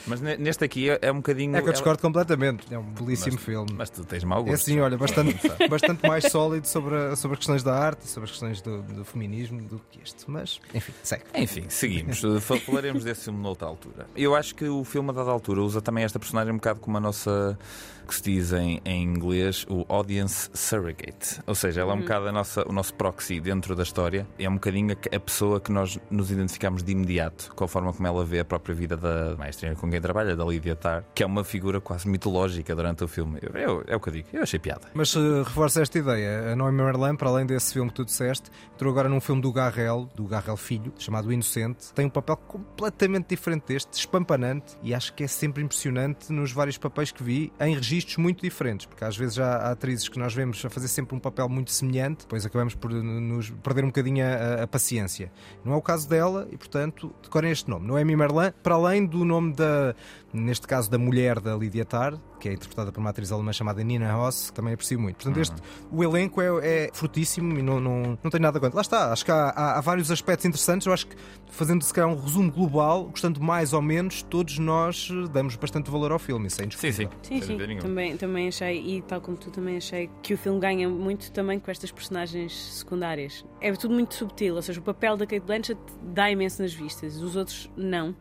[0.07, 1.55] mas ne- neste aqui é, é um bocadinho.
[1.55, 2.73] É que eu discordo completamente.
[2.73, 3.73] É um belíssimo Mas- filme.
[3.73, 4.51] Mas tu tens mau gosto.
[4.51, 5.35] É assim, olha, bastante,
[5.69, 8.81] bastante mais sólido sobre, a- sobre as questões da arte e sobre as questões do,
[8.81, 10.23] do feminismo do que este.
[10.29, 11.23] Mas, enfim, segue.
[11.35, 12.21] Enfim, seguimos.
[12.43, 14.05] Fa- Falaremos desse filme noutra altura.
[14.15, 16.97] Eu acho que o filme, a dada altura, usa também esta personagem um bocado como
[16.97, 17.57] a nossa,
[18.03, 21.39] que se diz em, em inglês, o audience surrogate.
[21.47, 24.27] Ou seja, ela é um bocado a nossa, o nosso proxy dentro da história.
[24.37, 27.93] É um bocadinho a, a pessoa que nós nos identificamos de imediato com a forma
[27.93, 31.23] como ela vê a própria vida da maestra com quem trabalha, da Lydia Tarr, que
[31.23, 33.39] é uma figura quase mitológica durante o filme.
[33.41, 34.27] Eu, eu- é o que eu digo.
[34.33, 34.87] Eu achei piada.
[34.93, 38.49] Mas se reforça esta ideia, a Noemi Merlan, para além desse filme que tu disseste,
[38.73, 41.93] entrou agora num filme do Garrel, do Garrel Filho, chamado Inocente.
[41.93, 46.77] Tem um papel completamente diferente deste, espampanante, e acho que é sempre impressionante nos vários
[46.77, 50.33] papéis que vi, em registros muito diferentes, porque às vezes já há atrizes que nós
[50.33, 54.25] vemos a fazer sempre um papel muito semelhante, depois acabamos por nos perder um bocadinho
[54.25, 55.31] a, a paciência.
[55.63, 57.85] Não é o caso dela, e portanto, decorem este nome.
[57.87, 59.95] Noemi Merlan, para além do nome da,
[60.33, 63.81] neste caso, da mulher da Lydia Tarr, que é interpretada por uma atriz alemã chamada
[63.83, 65.15] Nina Ross, que também aprecio muito.
[65.15, 65.55] Portanto, este,
[65.89, 66.47] o elenco é,
[66.87, 68.75] é frutíssimo e não, não, não tem nada contra.
[68.75, 70.85] Lá está, acho que há, há- há vários aspectos interessantes.
[70.85, 71.15] Eu acho que,
[71.49, 75.89] fazendo se calhar um resumo global, gostando mais ou menos, todos nós eh, damos bastante
[75.89, 76.47] valor ao filme.
[76.47, 77.07] Isso é Sim, sim.
[77.21, 77.57] Sim, Sem sim.
[77.83, 81.59] Também, também achei, e tal como tu também achei, que o filme ganha muito também
[81.59, 83.45] com estas personagens secundárias.
[83.61, 87.17] É tudo muito subtil, ou seja, o papel da Kate Blanchett dá imenso nas vistas,
[87.21, 88.15] os outros não.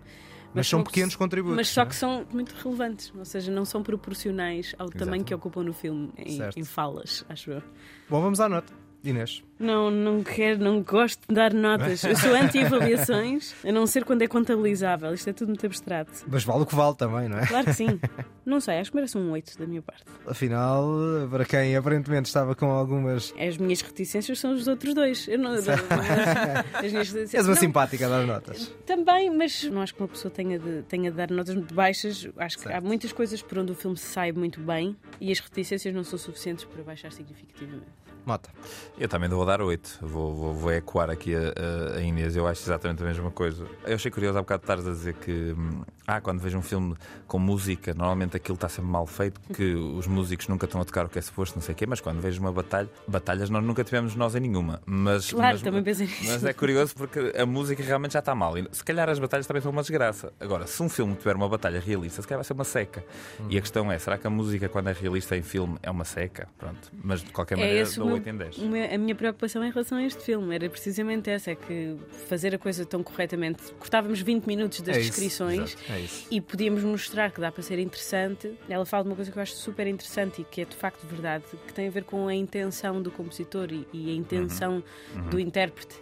[0.55, 1.57] Mas são são- pequenos contributos.
[1.57, 1.87] Mas só é?
[1.87, 6.11] que são muito relevantes, ou seja, não são proporcionais ao tamanho que ocupam no filme,
[6.19, 7.63] em, em falas, acho eu.
[8.11, 8.82] Bom, vamos à nota.
[9.05, 9.43] Inês.
[9.59, 12.03] Não, não quero, não gosto de dar notas.
[12.05, 15.13] Eu sou anti-avaliações, a não ser quando é contabilizável.
[15.15, 16.11] Isto é tudo muito abstrato.
[16.27, 17.47] Mas vale o que vale também, não é?
[17.47, 18.01] Claro que sim.
[18.45, 20.03] Não sei, acho que merece um 8 da minha parte.
[20.27, 20.85] Afinal,
[21.31, 23.33] para quem aparentemente estava com algumas.
[23.39, 25.29] As minhas reticências são os outros dois.
[25.29, 25.79] Eu não, as minhas
[26.83, 28.67] reticências- És uma não, simpática a dar notas.
[28.85, 32.29] Também, mas não acho que uma pessoa tenha de, tenha de dar notas muito baixas.
[32.37, 32.85] Acho que há Certo.
[32.85, 36.19] muitas coisas por onde o filme se sai muito bem e as reticências não são
[36.19, 37.87] suficientes para baixar significativamente.
[38.25, 38.51] Mota.
[38.99, 39.99] Eu também vou dar 8.
[40.03, 42.37] Vou, vou, vou ecoar aqui a, a- Inês.
[42.37, 43.67] Eu acho exatamente a mesma coisa.
[43.85, 46.95] Eu achei curioso há bocado estares a dizer que hum, ah, quando vejo um filme
[47.27, 51.07] com música, normalmente aquilo está sempre mal feito, que os músicos nunca estão a tocar
[51.07, 53.65] o que é suposto, não sei o quê, mas quando vejo uma batalha, batalhas nós
[53.65, 54.81] nunca tivemos nós em nenhuma.
[54.87, 56.25] Mas, Claro, mas, também pensei nisso.
[56.27, 58.57] Mas é curioso porque a música realmente já está mal.
[58.57, 60.33] E se calhar as batalhas também são uma desgraça.
[60.39, 63.05] Agora, se um filme tiver uma batalha realista, se calhar vai ser uma seca.
[63.49, 66.05] E a questão é: será que a música, quando é realista em filme, é uma
[66.05, 66.49] seca?
[66.59, 66.93] Pronto.
[67.03, 68.59] Mas de qualquer É maneira, dou meu- 8 em 10.
[68.59, 71.97] o meu- a minha preocupação em relação a este filme era precisamente essa: é que
[72.29, 73.63] fazer a coisa tão corretamente.
[73.79, 78.53] Cortávamos 20 minutos das É descrições é e podíamos mostrar que dá para ser interessante.
[78.69, 81.05] Ela fala de uma coisa que eu acho super interessante e que é de facto
[81.07, 84.83] verdade, que tem a ver com a intenção do compositor e, e a intenção
[85.31, 85.97] do intérprete.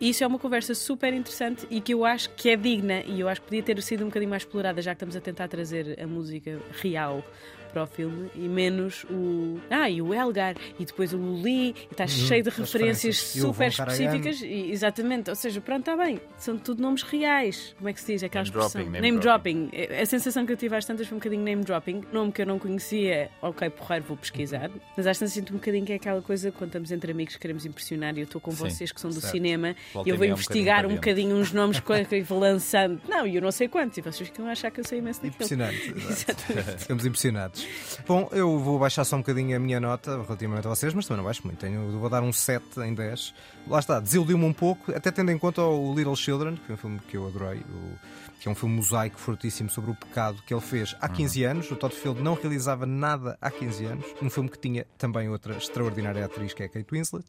[0.00, 3.20] E isso é uma conversa super interessante e que eu acho que é digna e
[3.20, 5.48] eu acho que podia ter sido um bocadinho mais explorada, já que estamos a tentar
[5.48, 7.24] trazer a música real
[7.68, 9.58] para o filme e menos o.
[9.70, 13.16] Ah, e o Elgar e depois o Lee, e está cheio de as referências referências.
[13.16, 14.40] Super específicas.
[14.42, 17.74] E, exatamente, ou seja, pronto, está bem, são tudo nomes reais.
[17.76, 18.22] Como é que se diz?
[18.22, 18.80] Aquela Name expressão.
[18.82, 19.70] dropping, name name dropping.
[20.00, 22.02] A sensação que eu tive às tantas foi um bocadinho name dropping.
[22.12, 24.70] Nome que eu não conhecia, ok, porreiro, vou pesquisar.
[24.96, 27.40] Mas às tantas sinto um bocadinho que é aquela coisa quando estamos entre amigos que
[27.40, 29.32] queremos impressionar e eu estou com Sim, vocês que são do certo.
[29.32, 32.38] cinema Volta e eu vou um investigar um bocadinho para bocadinho uns nomes que vou
[32.38, 33.00] lançando.
[33.08, 35.22] Não, e eu não sei quantos, e vocês ficam a achar que eu sei imenso
[35.22, 35.34] daquilo.
[35.34, 35.94] Impressionante.
[36.10, 36.42] exato.
[36.78, 37.57] Ficamos impressionados.
[38.06, 41.18] Bom, eu vou baixar só um bocadinho a minha nota relativamente a vocês, mas também
[41.18, 41.58] não baixo muito.
[41.58, 43.34] Tenho, vou dar um 7 em 10.
[43.66, 46.78] Lá está, desiludiu-me um pouco, até tendo em conta o Little Children, que foi um
[46.78, 50.54] filme que eu adorei, o- que é um filme mosaico fortíssimo sobre o pecado que
[50.54, 51.70] ele fez há 15 anos.
[51.72, 54.06] O Todd Field não realizava nada há 15 anos.
[54.22, 57.26] Um filme que tinha também outra extraordinária atriz, que é a Kate Winslet,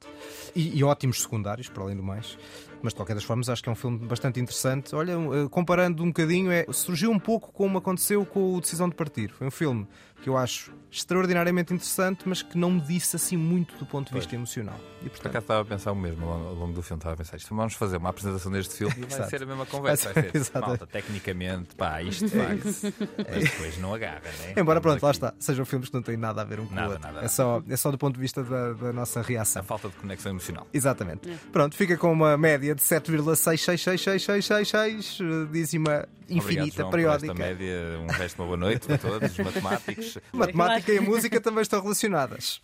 [0.55, 2.37] e, e ótimos secundários, para além do mais.
[2.81, 4.95] Mas de qualquer das formas acho que é um filme bastante interessante.
[4.95, 8.95] Olha, eh, comparando um bocadinho, é, surgiu um pouco como aconteceu com o Decisão de
[8.95, 9.29] Partir.
[9.31, 9.87] Foi um filme
[10.21, 14.13] que eu acho extraordinariamente interessante, mas que não me disse assim muito do ponto de
[14.15, 14.77] vista emocional.
[14.99, 16.99] E, Por portanto, acaso estava a pensar o mesmo ao ao longo do filme.
[16.99, 17.55] Estava a pensar isto.
[17.55, 20.11] Vamos fazer uma apresentação deste filme e vai ser a mesma conversa.
[20.11, 22.81] Vai Vai ser- malta, tecnicamente, pá, isto faz.
[23.17, 24.53] Mas depois não agarra, né?
[24.57, 25.37] Embora, pronto, lá Estamos aqui.
[25.37, 27.07] está, sejam filmes que não têm nada a ver um com Nada, o outro.
[27.07, 29.61] nada, é, só, é só do ponto de vista da, da nossa reação.
[29.61, 30.67] A falta de conexão emocional.
[30.73, 31.29] Exatamente.
[31.51, 37.33] Pronto, fica com uma média de 7,6666666, eh, dízima infinita, Obrigado, João, periódica.
[37.33, 40.17] Por esta média, um resto de uma boa noite para todos, os matemáticos.
[40.33, 42.61] Matemática e a música também estão relacionadas.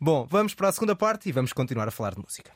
[0.00, 2.52] Bom, vamos para a segunda parte e vamos continuar a falar de música.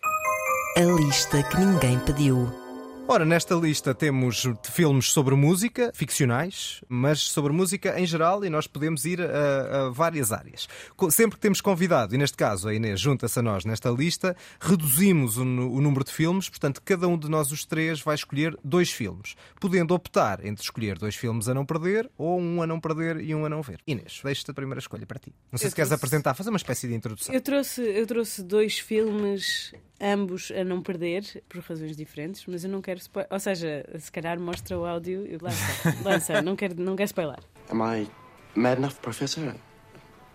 [0.77, 2.70] A lista que ninguém pediu.
[3.13, 8.69] Ora, nesta lista temos filmes sobre música, ficcionais, mas sobre música em geral, e nós
[8.69, 10.69] podemos ir a, a várias áreas.
[11.11, 15.39] Sempre que temos convidado, e neste caso a Inês junta-se a nós nesta lista, reduzimos
[15.39, 18.93] o, o número de filmes, portanto, cada um de nós, os três, vai escolher dois
[18.93, 23.21] filmes, podendo optar entre escolher dois filmes a não perder ou um a não perder
[23.21, 23.81] e um a não ver.
[23.89, 25.35] Inês, deixo-te a primeira escolha para ti.
[25.51, 27.35] Não sei Eu se queres trouxe- apresentar, fazer uma espécie de introdução.
[27.35, 32.71] Eu trouxe, eu trouxe dois filmes, ambos a não perder, por razões diferentes, mas eu
[32.71, 33.29] não quero spoiler.
[33.31, 35.95] Ou seja, se calhar mostra o áudio e lança.
[36.03, 37.39] lança, não quero, não quero spoiler.
[37.69, 38.09] Am I
[38.55, 39.55] mad enough, Professor?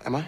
[0.06, 0.26] Am I?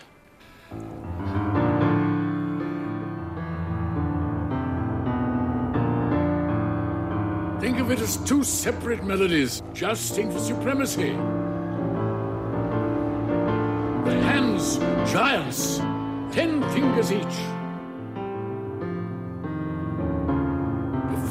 [7.61, 11.11] Think of it as two separate melodies jousting for supremacy.
[14.05, 14.77] The hands,
[15.11, 15.79] giants,
[16.31, 17.56] ten fingers each.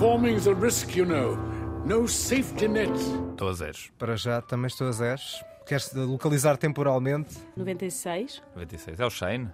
[0.07, 1.37] Performing's a risk, you know.
[1.85, 2.92] No safety net.
[3.33, 3.90] Estou a zeros.
[3.99, 5.42] Para já também estou a zeros.
[5.66, 7.35] Queres localizar temporalmente?
[7.57, 9.01] 96 96.
[9.01, 9.49] É o Shane?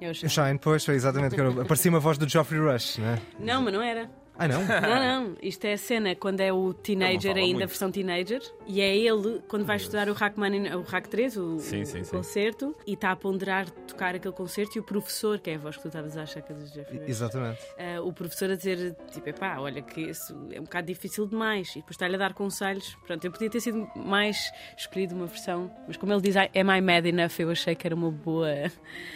[0.00, 0.28] é o O Shine.
[0.28, 1.36] Shine, pois, foi exatamente.
[1.36, 3.22] que eu- Aparecia uma voz do Geoffrey Rush, não é?
[3.38, 4.10] Não, mas não era.
[4.42, 4.60] Ah, não?
[4.66, 5.36] Não, não.
[5.40, 7.68] Isto é a cena quando é o teenager, fala ainda a muito.
[7.68, 11.84] versão teenager, e é ele quando vai estudar o Rachmanin, o Rack 3, o, Sim,
[11.84, 12.10] sim, o sim.
[12.16, 15.76] concerto, e está a ponderar tocar aquele concerto, e o professor, que é a voz
[15.76, 17.60] que tu estavas a achar que é do Jeffrey Exatamente.
[17.78, 21.70] ah, o professor a dizer, tipo, epá, olha que isso é um bocado difícil demais,
[21.70, 22.96] e depois está-lhe a dar conselhos.
[23.06, 26.80] Pronto, eu podia ter sido mais escolhido uma versão, mas como ele diz, am I
[26.80, 28.48] mad enough, eu achei que era uma boa,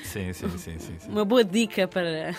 [0.05, 0.99] Sim, sim, sim, sim.
[1.01, 1.09] sim.
[1.11, 2.35] uma boa dica para...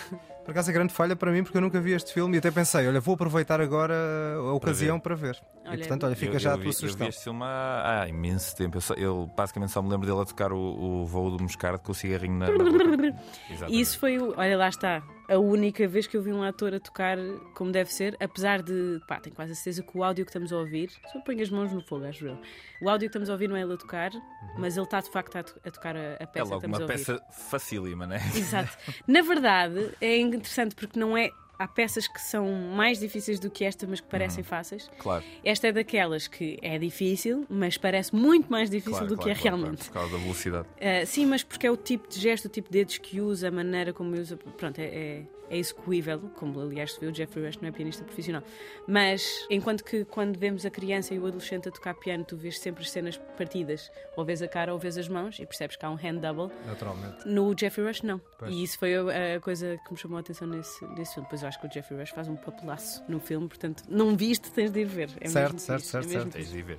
[0.48, 2.50] Por acaso é grande falha para mim porque eu nunca vi este filme e até
[2.50, 3.92] pensei, olha, vou aproveitar agora
[4.38, 5.38] a ocasião para ver.
[5.62, 7.06] E Olha, portanto, olha, fica Eu- já eu a vi- tua Eu vi sugestão.
[7.08, 8.78] este filme há, há imenso tempo.
[8.78, 10.56] Eu, só- eu basicamente só me lembro dele a tocar o,
[11.02, 12.64] o voo do Moscardo com o cigarrinho na, na.
[13.52, 13.76] Exatamente.
[13.76, 16.74] E isso foi, o, olha lá está, a única vez que eu vi um ator
[16.74, 17.18] a tocar
[17.54, 20.52] como deve ser, apesar de, pá, tenho quase a certeza que o áudio que estamos
[20.52, 22.38] a ouvir, só põe as mãos no fogo, acho eu.
[22.80, 24.10] O áudio que estamos a ouvir não é ele a tocar,
[24.56, 26.54] mas ele está de facto a, to- a tocar a, a É peça que logo
[26.56, 27.04] estamos a uma ouvir.
[27.04, 28.18] peça facílima, né?
[28.34, 28.76] Exato.
[29.06, 31.30] Na verdade, é interessante porque não é.
[31.58, 34.88] Há peças que são mais difíceis do que esta, mas que parecem fáceis.
[34.98, 35.24] Claro.
[35.44, 39.38] Esta é daquelas que é difícil, mas parece muito mais difícil Claro, do claro, que
[39.38, 39.84] é realmente.
[39.86, 40.68] por causa da velocidade.
[40.76, 43.48] Uh, sim, mas porque é o tipo de gesto, o tipo de dedos que usa,
[43.48, 44.36] a maneira como usa.
[44.36, 48.04] Pronto, é, é, é execuível, como aliás se vê, o Jeffrey Rush não é pianista
[48.04, 48.42] profissional.
[48.86, 52.58] Mas enquanto que quando vemos a criança e o adolescente a tocar piano, tu vês
[52.58, 55.84] sempre as cenas partidas, ou vês a cara ou vês as mãos, e percebes que
[55.84, 56.54] há um hand double.
[56.66, 57.26] Naturalmente.
[57.28, 58.20] No Jeffrey Rush, não.
[58.38, 58.52] Pois.
[58.54, 61.28] E isso foi a, coisa que me chamou a atenção nesse, nesse filme.
[61.28, 64.50] Pois eu acho que o Jeffrey Rush faz um papelaço no filme, portanto, não viste,
[64.52, 65.10] tens de ir ver.
[65.20, 66.32] É Certo, mesmo certo, fixe, certo, é certo.
[66.32, 66.78] Tens de ir ver.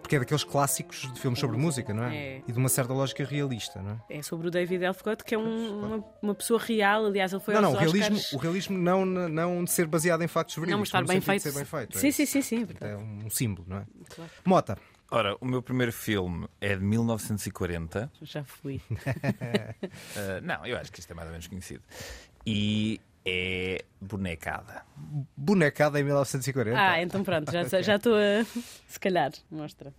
[0.00, 2.16] Porque é daqueles clássicos de filmes sobre música, não é?
[2.16, 2.42] É.
[2.46, 4.18] E de uma certa lógica realista, não é?
[4.18, 7.06] É sobre o David Elfgott, que é um- uma, uma pessoa real.
[7.06, 8.32] Aliás, ele foi não, não, o realismo, Oscars.
[8.32, 11.42] o realismo não, não de ser baseado em factos verídicos, Não, mas estar bem feito.
[11.42, 11.96] ser bem feito.
[11.96, 12.16] é Sim, isso.
[12.18, 13.84] sim, sim, sim, é É um símbolo, não é?
[14.08, 14.30] Claro.
[14.44, 14.78] Mota.
[15.10, 18.10] Ora, o meu primeiro filme é de 1940.
[18.22, 18.80] Já fui.
[18.90, 21.82] Uh, não, eu acho que isto é mais ou menos conhecido.
[22.46, 24.82] E é Bonecada.
[25.36, 26.78] Bonecada em 1940.
[26.78, 28.44] Ah, então pronto, já estou a.
[28.88, 29.92] Se calhar, mostra.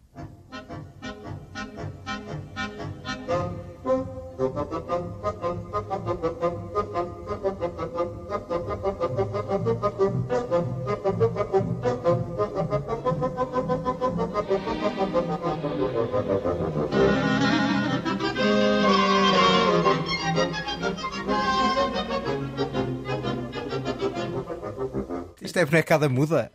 [25.56, 26.52] Isto é bonecada muda?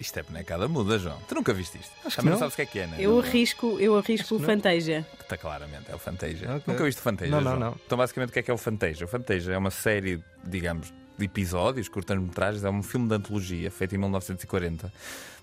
[0.00, 1.18] Isto é Bonecada muda, João.
[1.28, 1.92] Tu nunca viste isto?
[2.02, 2.38] Acho que não.
[2.38, 2.96] sabes o que é que é, né?
[2.98, 5.06] Eu arrisco, eu arrisco o Fantasia.
[5.20, 6.54] Está claramente, é o Fantasia.
[6.54, 6.62] Ok.
[6.66, 7.30] Nunca viste o Fantasia?
[7.30, 7.60] Não, não, João?
[7.60, 7.80] não.
[7.84, 9.04] Então, basicamente, o que é que é o Fantasia?
[9.04, 12.64] O Fantasia é uma série, digamos, de episódios, curtas-metragens.
[12.64, 14.90] É um filme de antologia feito em 1940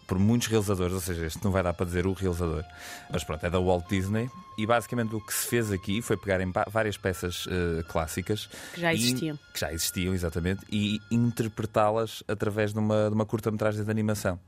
[0.07, 2.63] por muitos realizadores, ou seja, este não vai dar para dizer o realizador,
[3.11, 4.29] mas pronto, é da Walt Disney.
[4.57, 8.79] E basicamente o que se fez aqui foi pegar em várias peças uh, clássicas que
[8.79, 13.83] já existiam, e, que já existiam exatamente, e interpretá-las através de uma, de uma curta-metragem
[13.83, 14.39] de animação.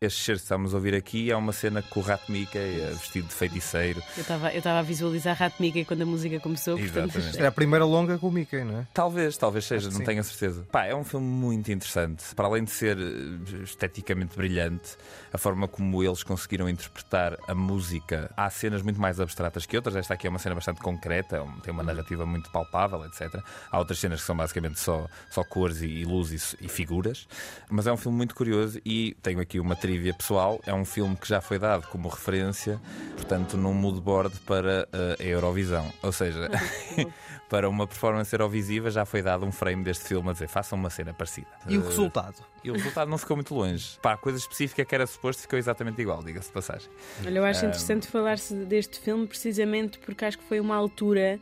[0.00, 2.90] Este cheiro que estamos a ouvir aqui é uma cena com o Rato Mickey é
[2.90, 4.02] vestido de feiticeiro.
[4.16, 6.76] Eu estava eu a visualizar Rato Mickey quando a música começou.
[6.76, 7.20] Portanto...
[7.38, 8.86] É a primeira longa com o Mickey, não é?
[8.92, 10.04] Talvez, talvez seja, não sim.
[10.04, 10.66] tenho a certeza.
[10.72, 12.34] Pá, é um filme muito interessante.
[12.34, 14.96] Para além de ser eh, esteticamente brilhante,
[15.32, 18.30] a forma como eles conseguiram interpretar a música.
[18.36, 19.96] Há cenas muito mais abstratas que outras.
[19.96, 23.42] Esta aqui é uma cena bastante concreta, é tem uma narrativa muito palpável, etc.
[23.70, 27.26] Há outras cenas que são basicamente só, só cores e, luzes e, e figuras.
[27.70, 30.60] Mas é um filme muito curioso e tenho aqui uma trivia pessoal.
[30.66, 32.80] É um filme que já foi dado como referência,
[33.16, 35.92] portanto, num moodboard para uh, a Eurovisão.
[36.02, 36.50] Ou seja,
[37.48, 40.88] para uma performance eurovisiva já foi dado um frame deste filme a dizer façam uma
[40.88, 41.48] cena parecida.
[41.68, 42.36] E o resultado?
[42.64, 43.98] E o resultado não ficou muito longe.
[44.00, 46.90] Para a coisa específica que era suposto ficou exatamente igual, diga-se de passagem.
[47.24, 47.68] Olha, eu acho um...
[47.68, 51.40] interessante falar-se deste filme precisamente porque acho que foi uma altura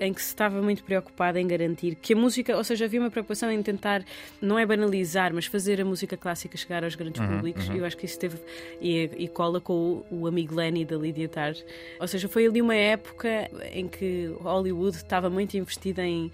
[0.00, 3.08] em que se estava muito preocupada em garantir que a música, ou seja, havia uma
[3.08, 4.04] preocupação em tentar,
[4.42, 7.68] não é banalizar, mas fazer a música clássica chegar aos grandes uhum, públicos.
[7.68, 7.76] Uhum.
[7.76, 8.36] Eu acho que isso teve
[8.80, 11.54] e, e cola com o, o, amigo Lenny da Lydia Tarr.
[12.00, 16.32] Ou seja, foi ali uma época em que Hollywood estava muito investida em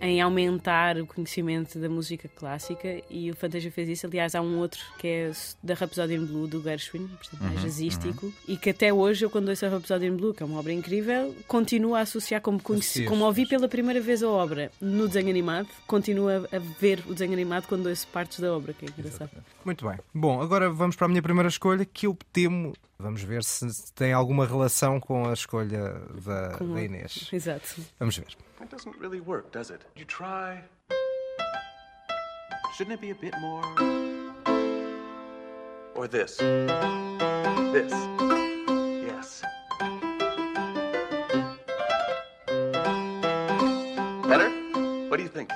[0.00, 4.06] em aumentar o conhecimento da música clássica e o Fantasia fez isso.
[4.06, 5.30] Aliás, há um outro que é
[5.62, 8.32] da Rhapsody in Blue do Gershwin, portanto, mais uhum, jazzístico, uhum.
[8.48, 10.72] e que até hoje eu, quando ouço a Rhapsody in Blue, que é uma obra
[10.72, 15.28] incrível, continuo a associar como, conheci, como ouvi pela primeira vez a obra no desenho
[15.28, 19.30] animado, continuo a, ver o desenho animado quando ouço partes da obra, que é engraçado.
[19.64, 19.98] Muito bem.
[20.14, 24.12] Bom, agora vamos para a minha primeira escolha, que eu temo Vamos ver se tem
[24.12, 27.30] alguma relação com a escolha da, da Inês.
[27.32, 27.80] Exato.
[27.98, 28.36] Vamos ver.
[28.60, 29.80] That doesn't really work, does it?
[29.96, 30.62] You try.
[32.76, 33.64] Shouldn't it be a bit more?
[35.94, 36.36] Or this?
[36.36, 37.92] This?
[39.06, 39.42] Yes.
[44.28, 44.50] Better?
[45.08, 45.50] What do you think?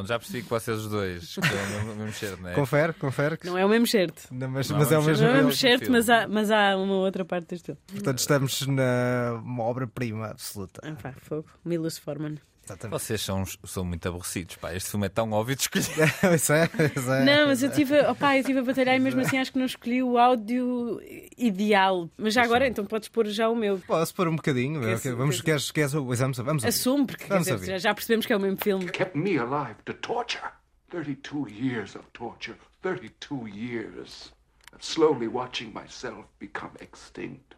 [0.00, 2.54] Pronto, já percebi que vocês os dois escolhem o mesmo certo, não é?
[2.54, 3.38] Confere, confere.
[3.44, 4.22] Não é o mesmo certo.
[4.30, 6.76] Não, mas, mas é o mesmo Não é o mesmo certo, mas há, mas há
[6.76, 7.80] uma outra parte deste filme.
[7.86, 10.80] Portanto, estamos na obra-prima absoluta.
[10.84, 11.46] Ah, pá, fogo.
[11.64, 12.36] Milos Forman.
[12.70, 13.00] Exatamente.
[13.00, 14.74] Vocês são, são muito aborrecidos, pá.
[14.74, 15.86] Este filme é tão óbvio de escolher.
[16.34, 17.24] isso é, isso é.
[17.24, 19.66] Não, mas eu tive, opa, eu tive a batalhar e mesmo assim acho que não
[19.66, 21.00] escolhi o áudio
[21.36, 22.08] ideal.
[22.16, 23.78] Mas já agora, então podes pôr já o meu.
[23.80, 24.80] Posso pôr um bocadinho?
[25.00, 28.40] Quer, vamos, queres, queres, vamos, vamos Assume, porque vamos dizer, já percebemos que é o
[28.40, 28.88] mesmo filme.
[28.90, 30.52] Kept me alive to torture.
[30.90, 32.56] 32 years of torture.
[32.82, 34.32] 32 years
[34.72, 37.54] of slowly watching myself become extinct.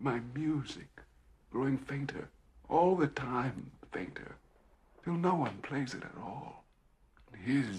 [0.00, 0.88] My music
[1.50, 2.28] growing fainter.
[2.68, 4.36] All the time fainter.
[5.16, 6.64] No one plays it at all.
[7.44, 7.78] His.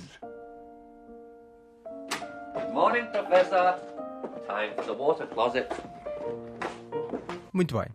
[2.55, 3.79] Good morning, Professor.
[4.47, 5.71] Time for the water closet.
[7.59, 7.87] Muito bem,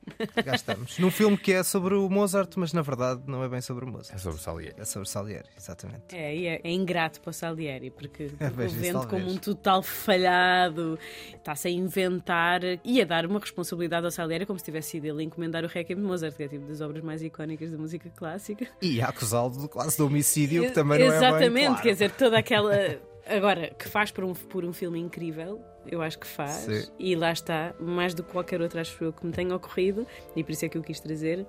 [0.45, 0.99] já estamos.
[0.99, 3.89] Num filme que é sobre o Mozart, mas na verdade não é bem sobre o
[3.89, 4.15] Mozart.
[4.15, 4.75] É sobre o Salieri.
[4.77, 6.15] É sobre o Salieri, exatamente.
[6.15, 10.99] É, é, é ingrato para o Salieri, porque é, o vende como um total falhado,
[11.35, 15.23] está-se a inventar e a dar uma responsabilidade ao Salieri como se tivesse sido ele
[15.23, 18.69] encomendar o Requiem de Mozart, que é tipo das obras mais icónicas da música clássica.
[18.83, 22.11] E a acusá-lo quase de homicídio, que também não Exatamente, é bem Exatamente, quer dizer,
[22.11, 22.75] toda aquela.
[23.27, 26.53] Agora, que faz por um, por um filme incrível, eu acho que faz.
[26.53, 26.93] Sim.
[26.99, 30.07] E lá está, mais do que qualquer outra, acho eu, que me tenha ocorrido,
[30.37, 31.47] e por isso é que eu quis trazer.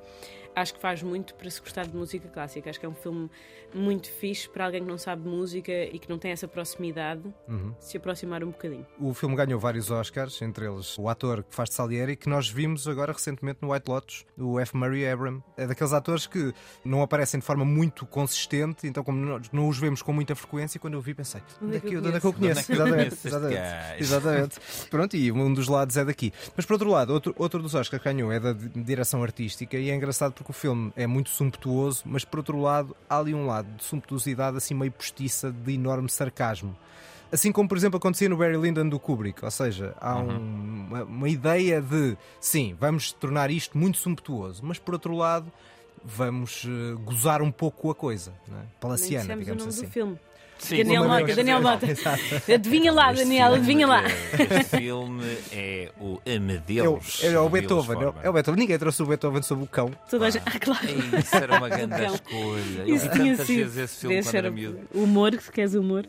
[0.55, 2.69] Acho que faz muito para se gostar de música clássica.
[2.69, 3.29] Acho que é um filme
[3.73, 7.73] muito fixe para alguém que não sabe música e que não tem essa proximidade, uhum.
[7.79, 8.85] se aproximar um bocadinho.
[8.99, 12.49] O filme ganhou vários Oscars, entre eles o ator que faz de Salieri, que nós
[12.49, 14.77] vimos agora recentemente no White Lotus, o F.
[14.77, 15.43] Murray Abram.
[15.57, 19.77] É daqueles atores que não aparecem de forma muito consistente, então, como nós não os
[19.77, 22.33] vemos com muita frequência, quando eu vi, pensei: onde é que, onde é que eu
[22.33, 22.71] conheço?
[22.71, 24.59] É exatamente, exatamente, exatamente.
[24.89, 26.31] Pronto, e um dos lados é daqui.
[26.55, 29.89] Mas por outro lado, outro, outro dos Oscars que ganhou é da direção artística, e
[29.89, 33.45] é engraçado porque o filme é muito sumptuoso, mas por outro lado, há ali um
[33.45, 36.75] lado de sumptuosidade assim meio postiça de enorme sarcasmo.
[37.31, 40.29] Assim como, por exemplo, acontecia no Barry Lyndon do Kubrick, ou seja, há uhum.
[40.29, 45.51] um, uma, uma, ideia de sim, vamos tornar isto muito sumptuoso, mas por outro lado,
[46.03, 48.65] vamos uh, gozar um pouco a coisa, é?
[48.79, 49.85] palaciana, digamos o nome assim.
[49.85, 50.19] Do filme.
[50.57, 51.85] Sim, Daniel é Mota, que Daniel Mota.
[52.53, 54.03] Adivinha lá, Este Daniel, adivinha lá.
[54.05, 57.23] é- Este filme é o É o, Amadeus.
[57.23, 58.59] é o Beethoven, Milos é o- é o Beethoven.
[58.61, 59.91] Ninguém trouxe o Beethoven sobre o cão.
[60.09, 60.43] Toda a gente...
[60.45, 60.85] Ah, claro.
[61.19, 62.15] Isso era uma grande Cão.
[62.15, 62.81] escolha.
[62.87, 63.57] Eu Isso vi tinha tantas sido.
[63.57, 64.79] vezes esse filme quando era miúdo.
[64.93, 66.05] humor, se queres humor.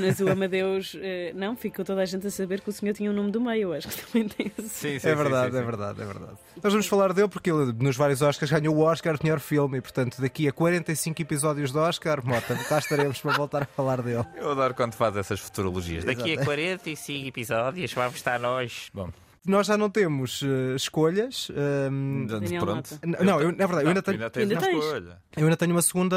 [0.00, 3.10] Mas o Amadeus, eh, não, ficou toda a gente a saber que o senhor tinha
[3.10, 3.62] o nome do meio.
[3.68, 4.88] Eu acho que também tem esse.
[5.06, 6.32] é verdade, é verdade, é verdade.
[6.62, 9.78] Nós vamos falar dele porque ele, nos vários Oscars, ganhou o Oscar de melhor filme
[9.78, 14.02] e, portanto, daqui a 45 episódios de Oscar, Mota, cá estaremos para voltar a falar
[14.02, 14.24] dele.
[14.36, 16.04] Eu adoro quando faz essas futurologias.
[16.04, 16.44] Daqui a Exato.
[16.46, 18.90] 45 episódios vamos estar nós.
[18.94, 19.08] Bom,
[19.44, 21.48] Nós já não temos eh, escolhas.
[21.50, 22.98] ehm, Daniel pronto.
[23.02, 24.16] N- Não, eu, na verdade, eu ainda tenho.
[24.18, 24.84] ainda tens Ainda uma tens.
[24.84, 25.18] escolha.
[25.36, 26.16] Eu ainda tenho uma segunda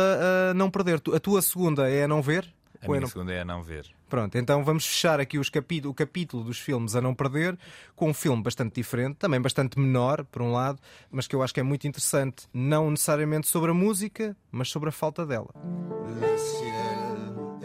[0.51, 0.99] a não perder.
[0.99, 2.45] Tu- A tua segunda é a não ver?
[2.81, 3.85] A Ou é minha não- segunda é a não ver.
[4.07, 7.57] Pronto, então vamos fechar aqui os capítulo, o capítulo dos filmes a não perder
[7.95, 10.77] com um filme bastante diferente, também bastante menor, por um lado,
[11.09, 14.89] mas que eu acho que é muito interessante, não necessariamente sobre a música, mas sobre
[14.89, 15.49] a falta dela.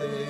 [0.01, 0.30] te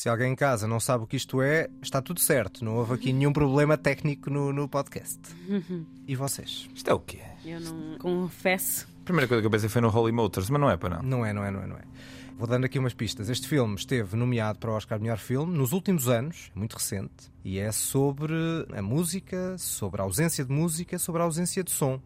[0.00, 2.64] Se alguém em casa não sabe o que isto é, está tudo certo.
[2.64, 5.20] Não houve aqui nenhum problema técnico no, no podcast.
[6.08, 6.70] E vocês?
[6.74, 7.18] Isto é o quê?
[7.44, 8.88] Eu não confesso.
[9.02, 11.02] A primeira coisa que eu pensei foi no Holy Motors, mas não é para não.
[11.02, 11.82] Não é, não é, não é, não é.
[12.38, 13.28] Vou dando aqui umas pistas.
[13.28, 17.30] Este filme esteve nomeado para o Oscar de Melhor Filme nos últimos anos, muito recente,
[17.44, 18.32] e é sobre
[18.74, 22.00] a música, sobre a ausência de música, sobre a ausência de som.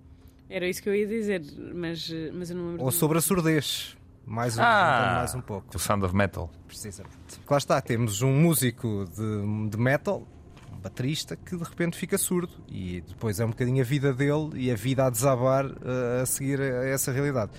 [0.51, 2.83] Era isso que eu ia dizer, mas, mas eu não lembro.
[2.87, 3.97] Ou sobre a surdez.
[4.27, 5.15] Mais um, Ah!
[5.19, 5.67] mais um pouco.
[5.75, 6.51] O Sound of Metal.
[6.67, 7.15] Precisamente.
[7.49, 10.27] Lá está, temos um músico de, de metal,
[10.73, 12.53] um baterista, que de repente fica surdo.
[12.69, 16.27] E depois é um bocadinho a vida dele e a vida a desabar eh, a
[16.27, 17.53] seguir a essa realidade.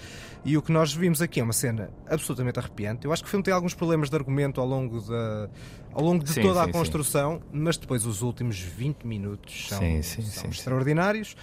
[0.43, 3.05] E o que nós vimos aqui é uma cena absolutamente arrepiante.
[3.05, 5.49] Eu acho que o filme tem alguns problemas de argumento ao longo, da,
[5.93, 9.80] ao longo de Sim, toda sim, a construção, mas depois os últimos 20 minutos são,
[9.80, 10.47] Sim, sim, são sim, sim.
[10.49, 11.36] extraordinários,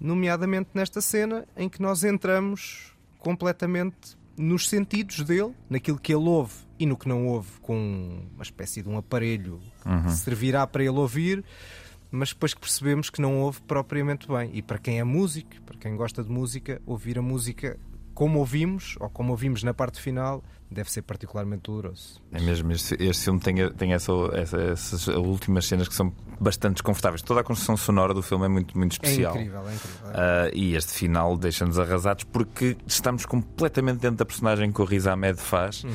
[0.00, 6.54] nomeadamente nesta cena em que nós entramos completamente nos sentidos dele, naquilo que ele ouve
[6.78, 10.02] e no que não ouve, com uma espécie de um aparelho Uhum.
[10.04, 11.42] que servirá para ele ouvir,
[12.10, 14.50] mas depois que percebemos que não ouve propriamente bem.
[14.54, 17.78] E para quem é músico, para quem gosta de música, ouvir a música
[18.18, 22.20] como ouvimos, ou como ouvimos na parte final, deve ser particularmente doloroso.
[22.32, 26.74] É mesmo, este, este filme tem, tem essa, essa- essas últimas cenas que são bastante
[26.74, 27.22] desconfortáveis.
[27.22, 29.36] Toda a construção sonora do filme é muito, muito especial.
[29.36, 30.06] É incrível, é incrível.
[30.12, 35.06] Ah, e este final deixa-nos arrasados porque estamos completamente dentro da personagem que o Riz
[35.06, 35.84] Ahmed faz.
[35.84, 35.90] Uhum.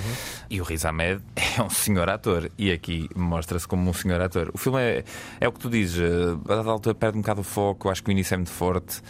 [0.50, 1.22] E o Riz Ahmed
[1.58, 2.50] é um senhor ator.
[2.58, 4.50] E aqui mostra-se como um senhor ator.
[4.54, 5.04] O filme é,
[5.42, 6.00] é o que tu dizes,
[6.48, 7.90] ah, a dada altura perde um bocado o foco.
[7.90, 9.02] Acho que o início é muito forte,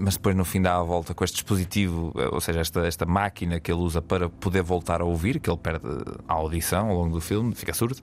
[0.00, 3.04] mas depois no fim dá a volta com este dispositivo, ah, ou seja, esta, esta
[3.06, 5.86] máquina que ele usa para poder voltar a ouvir, que ele perde
[6.26, 8.00] a audição ao longo do filme, fica surdo.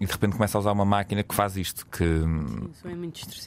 [0.00, 2.94] E de repente começa a usar uma máquina que faz isto, que O som é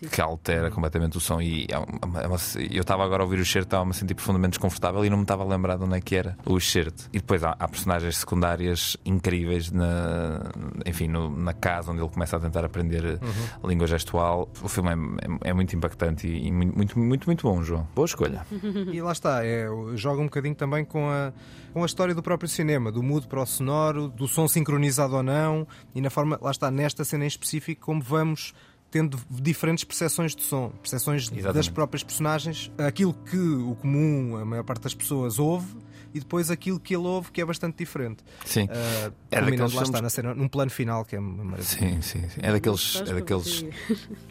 [0.09, 1.41] que altera completamente o som.
[1.41, 2.37] E é uma- é uma-
[2.71, 5.17] eu estava agora a ouvir o excerto, estava a me sentir profundamente desconfortável e não
[5.17, 7.09] me estava a lembrar de onde é que era o excerto.
[7.13, 10.51] E depois há, há personagens secundárias incríveis na,
[10.85, 13.19] enfim, no- na casa onde ele começa a tentar aprender
[13.63, 14.49] a língua gestual.
[14.61, 17.80] O filme é, é- é muito impactante e, e muito, muito, muito bom, João.
[17.95, 18.45] Boa escolha.
[18.91, 21.32] E lá está, é, joga um bocadinho também com a,
[21.73, 25.23] com a história do próprio cinema, do mudo para o sonoro, do som sincronizado ou
[25.23, 28.53] não, e na forma, lá está, nesta cena em específico, como vamos
[28.91, 31.71] tendo diferentes percepções de som, percepções das Exatamente.
[31.71, 35.73] próprias personagens, aquilo que o comum, a maior parte das pessoas ouve,
[36.14, 38.24] e depois aquilo que ele ouve, que é bastante diferente.
[38.45, 38.66] Sim.
[38.66, 41.64] Uh, É daqueles lá está filmes- na cena, num plano final que é uma maravilha.
[41.64, 42.39] Sim, sim, sim.
[42.41, 42.95] É daqueles.
[43.07, 43.62] É daqueles...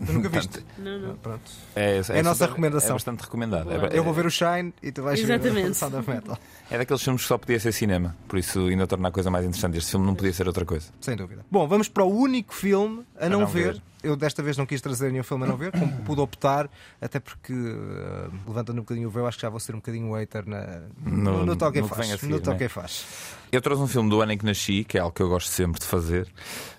[0.05, 0.65] Tu nunca viste?
[0.79, 1.17] Não, não.
[1.17, 1.51] Pronto.
[1.75, 2.91] É, É a nossa recomendação.
[2.91, 3.71] É bastante recomendado.
[3.73, 5.63] É- Eu vou ver o Shine e tu vais Exatamente.
[5.63, 6.39] ver o Sound of Metal.
[6.71, 9.45] É daqueles filmes que só podia ser cinema, por isso ainda torna a coisa mais
[9.45, 9.77] interessante.
[9.79, 10.87] Este filme não podia ser outra coisa.
[11.01, 11.45] Sem dúvida.
[11.51, 13.73] Bom, vamos para o único filme a, não, não ver.
[13.75, 13.83] ver.
[14.03, 16.71] Eu desta vez não quis trazer nenhum filme a não ver, como pude optar,
[17.03, 20.15] até porque, uh, levantando um bocadinho o véu, acho que já vou ser um bocadinho
[20.15, 22.21] hater na, no, No- no toque no que faz.
[22.21, 22.69] seguir, no toque né?
[22.69, 23.05] faz.
[23.53, 25.49] Eu trouxe um filme do ano em que nasci, que é algo que eu gosto
[25.49, 26.29] sempre de fazer,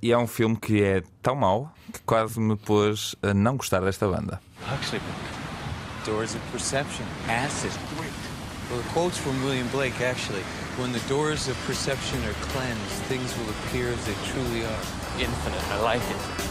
[0.02, 3.82] e é um filme que é tão mau que quase me pôs a não gostar
[3.82, 4.42] desta banda.
[4.72, 5.42] Huxley book.
[6.06, 7.06] Doors of Perception.
[7.28, 7.72] Acid.
[8.72, 10.44] Well, the quote's from William Blake, actually.
[10.78, 14.84] When the doors of perception are cleansed, things will appear as they truly are.
[15.20, 15.64] Infinite.
[15.72, 16.51] I like it.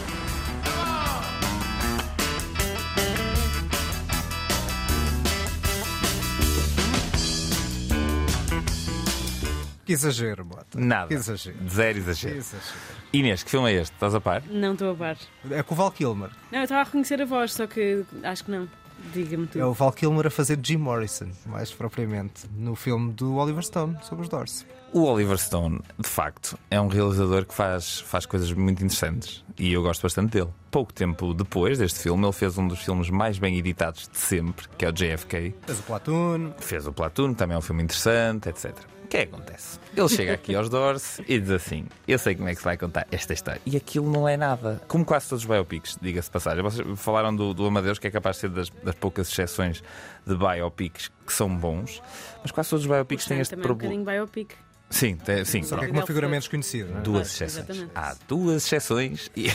[9.91, 10.79] Que exagero, Mota.
[10.79, 11.07] Nada.
[11.09, 11.57] Que exagero.
[11.69, 12.33] Zero exagero.
[12.35, 12.75] Que exagero.
[13.11, 13.93] Inês, que filme é este?
[13.93, 14.41] Estás a par?
[14.49, 15.17] Não estou a par.
[15.49, 16.29] É com o Val Kilmer.
[16.49, 18.69] Não, eu estava a reconhecer a voz, só que acho que não.
[19.13, 19.59] Diga-me tu.
[19.59, 23.97] É o Val Kilmer a fazer Jim Morrison, mais propriamente, no filme do Oliver Stone,
[24.03, 24.65] sobre os Doors.
[24.93, 29.73] O Oliver Stone, de facto, é um realizador que faz, faz coisas muito interessantes e
[29.73, 30.49] eu gosto bastante dele.
[30.69, 34.69] Pouco tempo depois deste filme, ele fez um dos filmes mais bem editados de sempre,
[34.77, 35.53] que é o JFK.
[35.65, 36.51] Fez o Platoon.
[36.59, 38.73] Fez o Platoon, também é um filme interessante, etc.
[39.11, 39.77] O que é que acontece?
[39.93, 42.77] Ele chega aqui aos Doors e diz assim: Eu sei como é que se vai
[42.77, 43.59] contar esta história.
[43.65, 44.81] E aquilo não é nada.
[44.87, 46.63] Como quase todos os biopics, diga-se de passagem.
[46.63, 49.83] Vocês falaram do, do Amadeus, que é capaz de ser das, das poucas exceções
[50.25, 52.01] de biopics que são bons,
[52.41, 53.93] mas quase todos os biopics têm este um problema.
[53.95, 54.53] bocadinho biopic.
[54.89, 55.63] Sim, tem, sim.
[55.63, 56.89] Só que é com uma figura menos conhecida.
[56.89, 57.01] não é?
[57.01, 57.69] Duas exceções.
[57.69, 57.91] exatamente.
[57.95, 59.47] Há duas exceções e,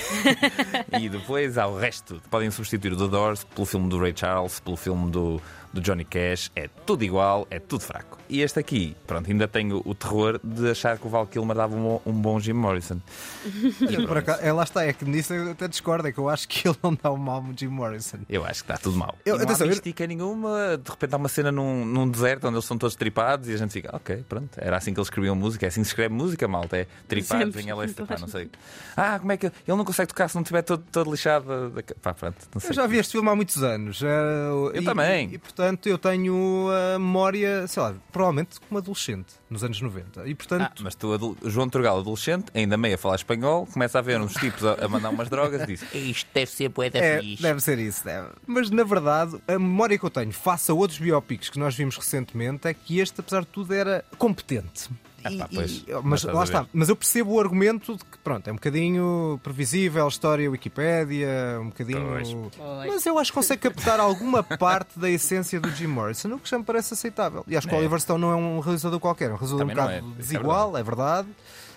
[1.01, 2.21] e depois há o resto.
[2.31, 5.41] Podem substituir o The Doors pelo filme do Ray Charles, pelo filme do,
[5.77, 6.51] do Johnny Cash.
[6.57, 8.19] É tudo igual, é tudo fraco.
[8.29, 11.77] E este aqui, pronto, ainda tenho o terror de achar que o Val Kilmer dava
[11.77, 13.01] um, um bom Jim Morrison.
[13.81, 16.29] Eu, por acaso, é, lá está, é que nisso eu até discordo, é que eu
[16.29, 18.19] acho que ele não dá um mal Jim Morrison.
[18.29, 19.17] Eu acho que está tudo mal.
[19.25, 20.77] Eu- e não atenção, há eu- mística nenhuma.
[20.83, 23.57] De repente há uma cena num, num deserto onde eles são todos tripados e a
[23.57, 24.51] gente fica, ok, pronto.
[24.57, 26.77] Era assim que eles escreviam música, é assim que se escreve música, malta.
[26.79, 27.63] É tripados Sempre.
[27.63, 28.51] em LS, pá, não sei.
[28.97, 31.47] Ah, como é que ele não consegue tocar se não estiver todo, todo lixado?
[31.47, 32.71] da- da- Pá, pronto, não sei.
[32.71, 34.01] Eu já vi este filme há muitos anos.
[34.03, 35.33] Eu também.
[35.33, 40.29] E, portanto, eu tenho a memória, sei lá, provavelmente como adolescente, nos anos 90.
[40.29, 40.63] E portanto.
[40.79, 44.21] Ah, mas tu, adul- João Turgal, adolescente, ainda meio a falar espanhol, começa a ver
[44.21, 47.43] uns tipos a, a mandar umas drogas e diz: Isto deve ser poeta É, fixe.
[47.43, 48.29] deve ser isso, deve.
[48.47, 51.97] Mas na verdade, a memória que eu tenho face a outros biopics que nós vimos
[51.97, 54.89] recentemente é que este, apesar de tudo, era competente.
[55.31, 56.67] E- pois, e- mas lá está.
[56.73, 61.67] Mas eu percebo o argumento de que, pronto, é um bocadinho previsível, história Wikipédia, um
[61.67, 62.51] bocadinho.
[62.57, 62.87] Pois.
[62.93, 66.49] Mas eu acho que consegue captar alguma parte da essência do Jim Morrison, o que
[66.49, 67.45] já me parece aceitável.
[67.47, 67.81] E acho que o É.
[67.81, 70.17] Oliver Stone não é um realizador qualquer, é um realizador Também um bocado é, é
[70.19, 71.29] desigual, é verdade.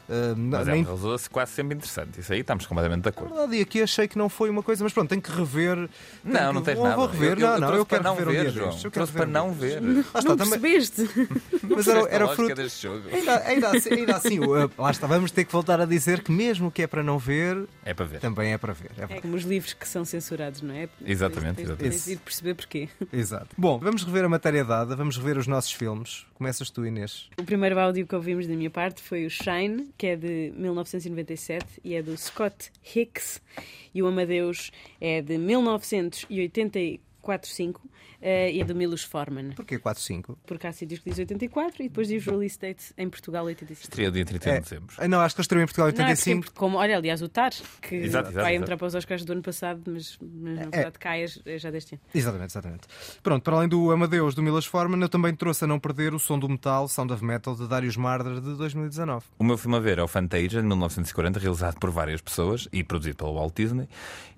[0.10, 2.20] Uh, Mas é nem um realizador quase sempre interessante.
[2.20, 3.32] Isso aí estamos completamente de acordo.
[3.34, 5.76] verdade, e aqui achei que não foi uma coisa, mas pronto, tenho que rever.
[5.76, 5.90] tenho
[6.24, 6.96] Não, que- não tens vou, nada.
[6.98, 8.50] Vou rever, Eu- eu- não, eu não, eu quero para não rever um ver, dia
[8.52, 8.80] João.
[8.84, 9.82] eu quero para um não ver.
[9.82, 11.10] Lá está, não também- percebeste?
[11.64, 12.56] mas era, era fruto.
[12.56, 13.08] deste jogo.
[13.12, 16.32] Ainda, ainda assim, ainda assim, uh, lá está, vamos ter que voltar a dizer que
[16.32, 18.20] mesmo o que é para não ver, É para ver.
[18.20, 18.90] também é para ver.
[18.92, 19.22] É É verdade.
[19.22, 20.90] como os livros que são censurados, não é?
[21.06, 21.92] Exatamente, Tens- exatamente.
[21.92, 22.90] Tens de ir perceber porquê.
[23.14, 23.50] Exato.
[23.58, 26.26] Bom, vamos rever a matéria dada, vamos rever os nossos filmes.
[26.34, 27.30] Começas tu, Inês.
[27.38, 31.82] O primeiro áudio que ouvimos da minha parte foi o Shine, que é de 1997
[31.84, 33.42] e é do Scott Hicks,
[33.94, 34.72] e o Amadeus
[35.02, 35.38] é de
[37.38, 37.76] 1984-5
[38.22, 39.52] eh, e é do Milos Forman.
[39.52, 40.36] Porquê 4-5?
[40.46, 43.84] Porque há sítios que diz 84 e depois diz release date em Portugal 85.
[43.84, 44.56] Estreia dia 31 É.
[44.58, 44.96] de dezembro.
[44.98, 46.54] Ah, Não, acho que eles estreou em Portugal em Não, é porque, 85.
[46.60, 47.52] como, olha, aliás, o TAR,
[47.82, 50.70] que Exato, exato, vai entrar para os Oscars do ano passado, mas, mas na É.
[50.70, 52.02] verdade cai é já deste ano.
[52.14, 52.88] Exatamente, exatamente.
[53.24, 56.20] Pronto, para além do Amadeus do Milas Forman, eu também trouxe a não perder o
[56.20, 59.26] som do metal, Sound of Metal, de Darius Marder, de 2019.
[59.38, 62.84] O meu filme a ver é o Fantasia, de 1940, realizado por várias pessoas e
[62.84, 63.88] produzido pelo Walt Disney.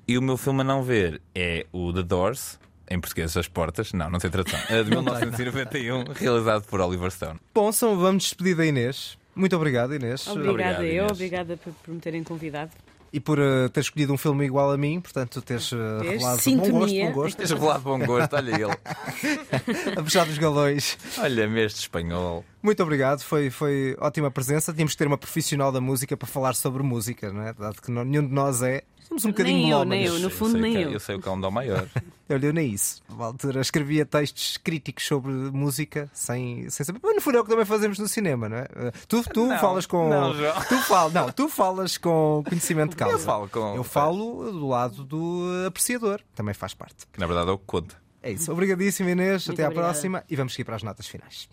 [0.07, 2.59] E o meu filme a não ver é o The Doors,
[2.91, 7.39] em português As Portas, não, não tem tradução, é de 1991, realizado por Oliver Stone.
[7.53, 9.17] Bom, são, vamos despedir da Inês.
[9.35, 10.27] Muito obrigado, Inês.
[10.27, 11.11] Obrigada Obrigado, eu, Inês.
[11.11, 12.71] obrigada por, por me terem convidado.
[13.13, 16.69] E por uh, ter escolhido um filme igual a mim, portanto, teres uh, revelado bom
[16.69, 18.71] gosto, bom gosto, Tens revelado bom gosto, olha ele.
[19.99, 20.97] a puxar dos galões.
[21.17, 22.45] Olha-me este espanhol.
[22.63, 24.71] Muito obrigado, foi, foi ótima presença.
[24.71, 27.53] Tínhamos que ter uma profissional da música para falar sobre música, não é?
[27.53, 28.81] Dado que não- nenhum de nós é.
[29.11, 30.91] Somos um bocadinho Nem eu, nem eu, no fundo sei nem que- é- eu.
[30.93, 31.85] Eu sei o que é um dó maior.
[32.29, 33.03] Eu li nem isso.
[33.09, 37.01] Na altura escrevia textos críticos sobre música sem, sem saber.
[37.03, 38.61] Mas no fundo é o que também fazemos no cinema, não é?
[38.63, 40.07] Uh, Tu, tu Não, falas com.
[40.07, 40.53] não, João.
[40.69, 41.09] tu, fal...
[41.11, 43.15] não, tu falas com conhecimento de causa.
[43.15, 46.21] Eu falo com- Eu falo do lado do apreciador.
[46.33, 47.05] Também faz parte.
[47.11, 47.95] Que na verdade é o que conta.
[48.23, 48.49] É isso.
[48.49, 49.45] Obrigadíssimo, Inês.
[49.45, 49.89] Muito Até à obrigada.
[49.89, 50.23] próxima.
[50.29, 51.49] E vamos seguir para as notas finais.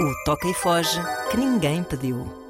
[0.00, 0.98] O Toca e Foge
[1.30, 2.41] que ninguém pediu.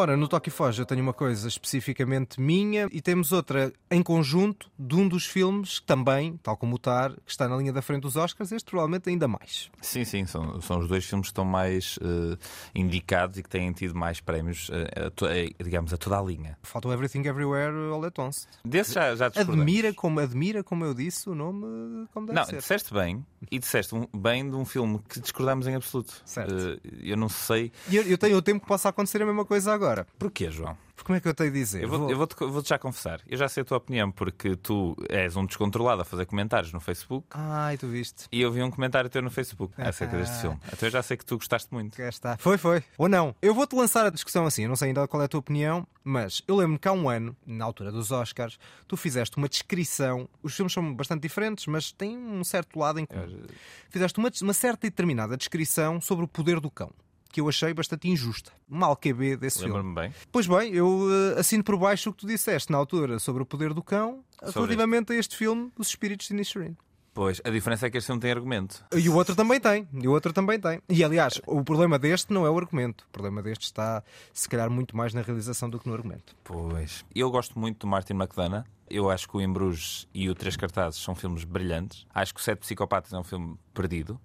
[0.00, 4.02] Ora, no Toque e Foge eu tenho uma coisa especificamente minha e temos outra em
[4.02, 7.70] conjunto de um dos filmes que também, tal como o Tar, que está na linha
[7.70, 9.70] da frente dos Oscars, este provavelmente ainda mais.
[9.82, 12.38] Sim, sim, são, são os dois filmes que estão mais eh,
[12.74, 16.56] indicados e que têm tido mais prémios, a eh, digamos, a toda a linha.
[16.62, 18.46] Falta o Everything Everywhere All at Once.
[18.64, 19.26] Desse já, já.
[19.26, 22.56] Admira como, admira como eu disse o nome como deve Não, ser.
[22.56, 26.22] disseste bem e disseste um- bem de um filme que discordamos em absoluto.
[26.24, 26.54] Certo.
[26.54, 29.44] Eh, eu não sei E eu, eu tenho o tempo que possa acontecer a mesma
[29.44, 29.89] coisa agora.
[30.18, 30.76] Porquê, João.
[31.02, 31.82] Como é que eu tenho de dizer?
[31.82, 33.22] Eu vou- eu vou-te vou-te já confessar.
[33.26, 36.78] Eu já sei a tua opinião porque tu és um descontrolado a fazer comentários no
[36.78, 38.26] Facebook Ai, tu viste.
[38.30, 40.40] e eu vi um comentário teu no Facebook acerca deste Ah.
[40.40, 40.58] filme.
[40.70, 41.96] Então eu já sei que tu gostaste muito.
[41.96, 42.36] Cá está.
[42.36, 42.84] Foi, foi.
[42.98, 43.34] Ou não.
[43.40, 44.64] Eu vou-te lançar a discussão assim.
[44.64, 47.08] Eu não sei ainda qual é a tua opinião, mas eu lembro que há um
[47.08, 50.28] ano, na altura dos Oscars, tu fizeste uma descrição.
[50.42, 53.40] Os filmes são bastante diferentes, mas têm um certo lado em comum.
[53.88, 56.92] Fizeste uma, uma certa e determinada descrição sobre o poder do cão.
[57.32, 58.52] Que eu achei bastante injusta.
[58.68, 59.74] Mal QB desse filme.
[59.74, 60.14] Lembro-me bem.
[60.30, 63.46] Pois bem, eu uh, assino por baixo o que tu disseste na altura sobre o
[63.46, 66.76] poder do cão, Sobre relativamente a este filme, Os Espíritos de Inisherin.
[67.12, 68.84] Pois, a diferença é que este filme tem argumento.
[68.96, 70.80] E o outro também tem, e o outro também tem.
[70.88, 73.04] E aliás, o problema deste não é o argumento.
[73.08, 74.02] O problema deste está,
[74.32, 76.36] se calhar, muito mais na realização do que no argumento.
[76.44, 77.04] Pois.
[77.14, 78.64] Eu gosto muito do Martin McDonough.
[78.88, 82.06] Eu acho que o Em Bruges e o Três Cartazes são filmes brilhantes.
[82.14, 84.20] Acho que o Sete Psicopatas é um filme perdido.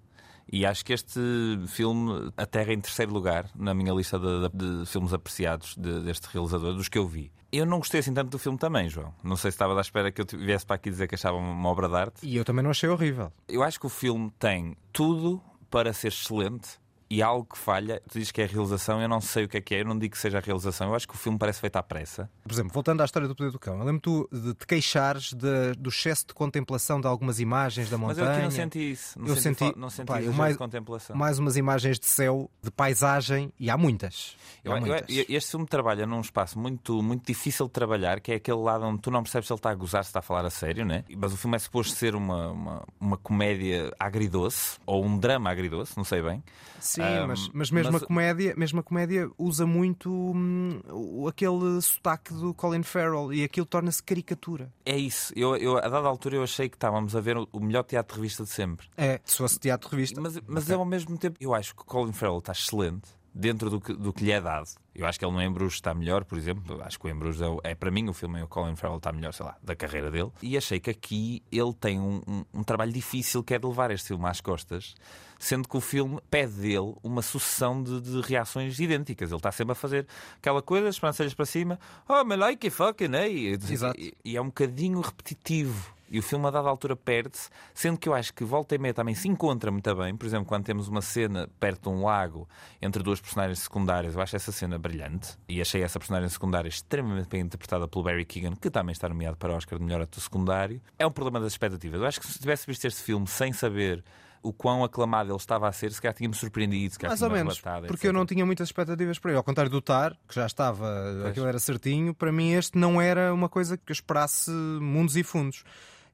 [0.50, 1.18] E acho que este
[1.66, 6.26] filme aterra em terceiro lugar na minha lista de, de- de filmes apreciados de- deste
[6.32, 7.32] realizador, dos que eu vi.
[7.50, 9.12] Eu não gostei assim tanto do filme também, João.
[9.24, 11.68] Não sei se estava à espera que eu viesse para aqui dizer que achava uma
[11.68, 12.26] obra de arte.
[12.26, 13.32] E eu também não achei horrível.
[13.48, 15.40] Eu acho que o filme tem tudo
[15.70, 16.78] para ser excelente
[17.08, 18.02] e há algo que falha.
[18.08, 19.84] Tu dizes que é a realização, eu não sei o que é que é, eu
[19.84, 20.88] não digo que seja a realização.
[20.88, 22.28] Eu acho que o filme parece feito à pressa.
[22.42, 25.32] Por exemplo, voltando à história do poder do cão, eu lembro tu de te queixares
[25.32, 28.26] de- do excesso de contemplação de algumas imagens da Mas montanha.
[28.26, 29.18] eu aqui não senti isso.
[29.18, 31.14] Não eu senti, senti, não senti pá, eu mais, contemplação.
[31.16, 34.36] mais umas imagens de céu, de paisagem, e há muitas.
[34.64, 35.06] Eu- há eu- muitas.
[35.08, 39.00] este filme trabalha num espaço muito, muito difícil de trabalhar, que é aquele lado onde
[39.00, 41.04] tu não percebes se ele está a gozar, se está a falar a sério, né?
[41.16, 45.96] Mas o filme é suposto ser uma, uma, uma comédia agridoce, ou um drama agridoce,
[45.96, 46.42] não sei bem.
[46.80, 52.32] Sim, Ahm, mas, mas mesmo a comédia, mesmo a comédia usa muito hum, aquele sotaque
[52.34, 54.72] do Colin Farrell e aquilo torna-se caricatura.
[54.84, 55.32] É isso.
[55.36, 58.20] Eu, eu, a dada altura eu achei que estávamos a ver o, melhor teatro de
[58.20, 58.86] revista de sempre.
[58.96, 60.20] É, se fosse teatro de revista.
[60.20, 63.92] Mas, mas ao mesmo tempo, eu acho que Colin Farrell está excelente dentro do que,
[63.92, 64.68] do que lhe é dado.
[64.98, 66.80] Eu acho que ele no Embruges está melhor, por exemplo.
[66.82, 68.96] Acho que o Embruges é, é para mim o filme em que o Colin Farrell
[68.96, 70.30] está melhor, sei lá, da carreira dele.
[70.42, 73.90] E achei que aqui ele tem um, um- um trabalho difícil que é de levar
[73.90, 74.94] este filme às costas,
[75.38, 79.28] sendo que o filme pede dele uma sucessão de, de reações idênticas.
[79.30, 80.06] Ele está sempre a fazer
[80.38, 81.78] aquela coisa, as sobrancelhas para cima,
[82.08, 83.48] oh, me like fucking, hey.
[83.52, 84.00] Exato.
[84.00, 85.94] E, e é um bocadinho repetitivo.
[86.10, 88.94] E o filme a dada altura perde-se, sendo que eu acho que volta e meia
[88.94, 90.16] também se encontra muito bem.
[90.16, 92.48] Por exemplo, quando temos uma cena perto de um lago
[92.80, 95.36] entre duas personagens secundárias, eu acho essa cena brilhante.
[95.48, 99.36] E achei essa personagem secundária extremamente bem interpretada pelo Barry Keegan, que também está nomeado
[99.36, 100.80] para o Oscar de melhor ator secundário.
[100.98, 102.00] É um problema das expectativas.
[102.00, 104.04] Eu acho que se tivesse visto este filme sem saber
[104.42, 107.30] o quão aclamado ele estava a ser, se calhar tinha-me surpreendido, se calhar Mais ou
[107.30, 109.38] menos, arrebatado, porque eu não tinha muitas expectativas para ele.
[109.38, 110.86] Ao contrário do Tar, que já estava,
[111.28, 115.24] aquilo era certinho, para mim este não era uma coisa que eu esperasse mundos e
[115.24, 115.64] fundos.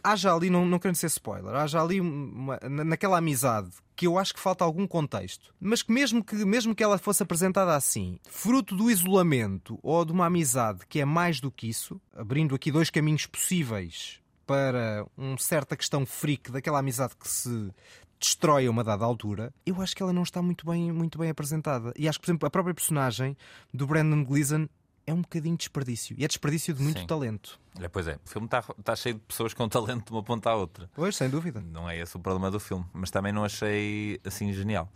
[0.05, 3.71] Há já ali, não, não querendo ser spoiler, há já ali uma- na- naquela amizade
[3.95, 7.23] que eu acho que falta algum contexto, mas que mesmo que, mesmo que ela fosse
[7.23, 12.01] apresentada assim, fruto do isolamento ou de uma amizade que é mais do que isso,
[12.15, 17.71] abrindo aqui dois caminhos possíveis para uma certa questão freak daquela amizade que se
[18.19, 21.31] destrói a uma dada altura, eu acho que ela não está muito bem, muito bem
[21.31, 21.93] apresentada.
[21.97, 23.37] E acho que, por exemplo, a própria personagem
[23.73, 24.67] do Brandon Gleeson
[25.05, 26.15] é um bocadinho desperdício.
[26.19, 27.07] E é desperdício de muito Sim.
[27.07, 27.59] talento.
[27.81, 30.51] É, pois é, o filme está, está cheio de pessoas com talento de uma ponta
[30.51, 30.89] à outra.
[30.95, 31.61] Pois, sem dúvida.
[31.61, 34.89] Não é esse o problema do filme, mas também não achei assim genial.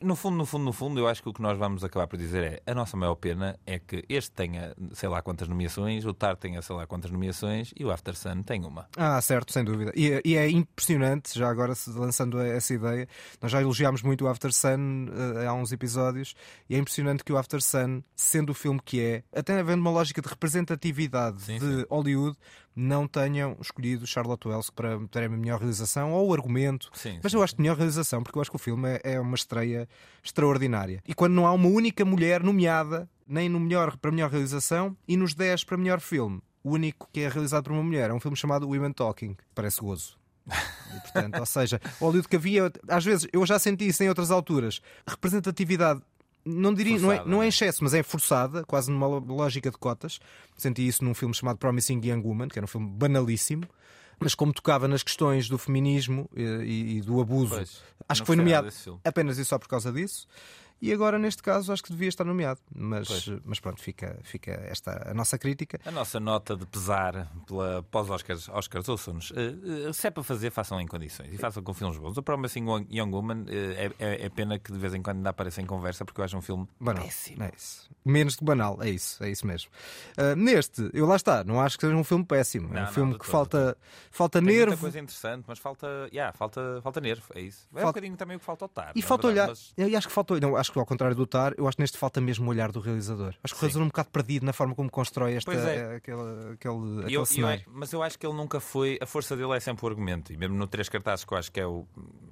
[0.00, 2.16] No fundo, no fundo, no fundo, eu acho que o que nós vamos acabar por
[2.16, 6.14] dizer é a nossa maior pena é que este tenha sei lá quantas nomeações, o
[6.14, 8.88] Tar tenha sei lá quantas nomeações e o After Sun tem uma.
[8.96, 9.92] Ah, certo, sem dúvida.
[9.94, 13.08] E, e é impressionante, já agora lançando essa ideia,
[13.40, 15.08] nós já elogiámos muito o After Sun
[15.40, 16.34] eh, há uns episódios,
[16.68, 19.90] e é impressionante que o After Sun, sendo o filme que é, até havendo uma
[19.90, 22.13] lógica de representatividade de Hollywood,
[22.74, 26.90] não tenham escolhido Charlotte Wells para terem a melhor realização ou o argumento.
[26.92, 29.20] Sim, Mas eu acho que melhor realização, porque eu acho que o filme é, é
[29.20, 29.88] uma estreia
[30.22, 31.02] extraordinária.
[31.06, 35.16] E quando não há uma única mulher nomeada, nem no melhor para melhor realização e
[35.16, 38.20] nos 10 para melhor filme, o único que é realizado por uma mulher é um
[38.20, 39.36] filme chamado Women Talking.
[39.54, 40.18] Parece gozo.
[40.46, 44.08] E, portanto, ou seja, o Hollywood que havia, às vezes, eu já senti isso em
[44.08, 46.02] outras alturas, representatividade.
[46.44, 47.48] Não diria, não, é, Forçada, não é né?
[47.48, 50.20] excesso, mas é forçada, quase numa lógica de cotas.
[50.56, 53.64] Senti isso num filme chamado Promising Young Woman, que era um filme banalíssimo,
[54.20, 58.24] mas como tocava nas questões do feminismo eh, e, e do abuso, Pois, acho não
[58.24, 58.68] que foi nomeado
[59.02, 60.26] apenas e só por causa disso.
[60.82, 62.60] E agora, neste caso, acho que devia estar nomeado.
[62.74, 63.40] Mas, Pois.
[63.44, 65.80] mas pronto, fica, fica esta a nossa crítica.
[65.86, 69.32] A nossa nota de pesar pela pós-Oscars, Oscars, ouçam-nos.
[69.34, 72.16] Eh, eh, se é para fazer, façam em condições e façam com filmes bons.
[72.18, 75.30] O Promising Young Woman eh, é, é- é pena que de vez em quando ainda
[75.30, 77.04] apareça em conversa porque eu acho um filme Banal.
[77.04, 77.42] péssimo.
[77.44, 77.88] É isso.
[78.04, 79.70] Menos que banal, é isso, é isso mesmo.
[80.36, 82.68] Neste, eu lá está, não acho que seja um filme péssimo.
[82.68, 83.76] é Não, um não, filme que todo, falta,
[84.10, 84.80] falta Tem muita nervo.
[84.80, 87.66] coisa interessante, mas falta, yeah, falta, falta nervo, é isso.
[87.74, 88.92] É um bocadinho também o que falta ao Tar.
[88.94, 89.46] E falta olhar.
[89.46, 91.82] verdade, Eu acho que falta, não, acho que ao contrário do Tar, eu acho que
[91.82, 93.34] neste falta mesmo o olhar do realizador.
[93.44, 95.96] Acho que o realizador é um bocado perdido na forma como constrói esta, é.
[95.96, 96.20] aquele,
[96.54, 97.64] aquele, mas- aquele e eu- eu- cenário.
[97.72, 98.98] mas eu acho que ele nunca foi.
[99.00, 100.32] A força dele é sempre o argumento.
[100.32, 101.86] E mesmo no Três Cartazes, que eu acho que é o.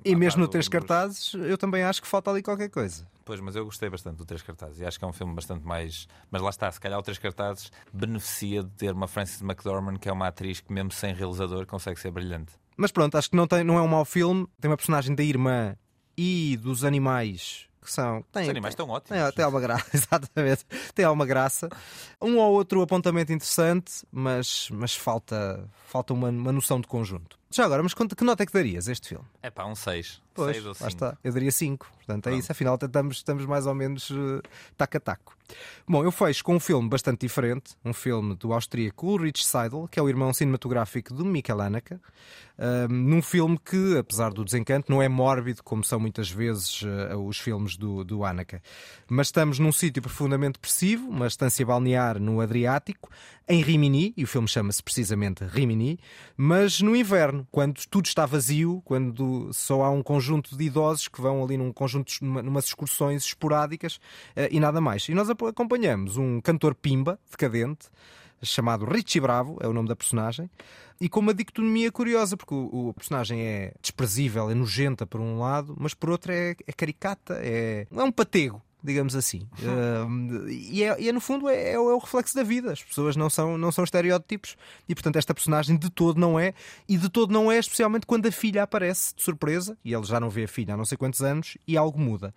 [0.05, 3.07] E à mesmo no Três dos- Cartazes, eu também acho que falta ali qualquer coisa.
[3.24, 5.64] Pois, mas eu gostei bastante do Três Cartazes e acho que é um filme bastante
[5.64, 6.09] mais.
[6.30, 10.09] Mas lá está, se calhar o Três Cartazes beneficia de ter uma Frances McDormand, que
[10.09, 12.53] é uma atriz que, mesmo sem realizador, consegue ser brilhante.
[12.76, 14.47] Mas pronto, acho que não, tem, não é um mau filme.
[14.61, 15.76] Tem uma personagem da irmã
[16.16, 18.22] e dos animais que são.
[18.33, 19.20] Tem, Os animais estão ótimos.
[19.20, 20.64] Tem, tem alguma graça, exatamente.
[20.95, 21.68] Tem alguma graça.
[22.20, 27.39] Um ou outro apontamento interessante, mas, mas falta, falta uma, uma noção de conjunto.
[27.51, 29.26] Já agora, mas que nota é que darias a este filme?
[29.43, 30.22] É pá, um 6.
[30.35, 30.89] Pois, 6 ou lá 5.
[30.89, 31.18] está.
[31.22, 31.87] Eu daria 5.
[32.07, 32.51] Portanto, é isso.
[32.51, 35.37] Afinal, estamos, estamos mais ou menos eh, taco a taco.
[35.87, 37.74] Bom, eu fecho com um filme bastante diferente.
[37.85, 41.99] Um filme do austríaco Ulrich Seidel, que é o irmão cinematográfico do Mikel Haneke.
[42.59, 47.16] Um, num filme que, apesar do desencanto, não é mórbido, como são muitas vezes eh,
[47.16, 48.61] os filmes do, do Haneke.
[49.09, 53.11] Mas estamos num sítio profundamente depressivo, uma estância balnear no Adriático,
[53.49, 55.99] em Rimini, e o filme chama-se precisamente Rimini,
[56.37, 60.22] mas no inverno, quando tudo está vazio, quando só há um conjunto
[60.57, 63.99] de idosos que vão ali num conjunto, numa, numas excursões esporádicas
[64.37, 65.09] eh, e nada mais.
[65.09, 67.89] E nós acompanhamos um cantor pimba, decadente,
[68.43, 70.51] chamado Richie Bravo, é o nome da personagem,
[71.01, 75.39] e com uma dicotomia curiosa, porque o, o personagem é desprezível, é nojenta por um
[75.39, 78.62] lado, mas por outro é, é caricata, é, é um patego.
[78.85, 82.35] Digamos assim, Uh, e, é, e é, no fundo é, é o é o reflexo
[82.35, 82.72] da vida.
[82.72, 84.57] As pessoas não são, não são estereótipos
[84.89, 86.53] e, portanto, esta personagem de todo não é,
[86.89, 90.18] e de todo não é, especialmente quando a filha aparece de surpresa e ele já
[90.18, 92.35] não vê a filha há não sei quantos anos e algo muda.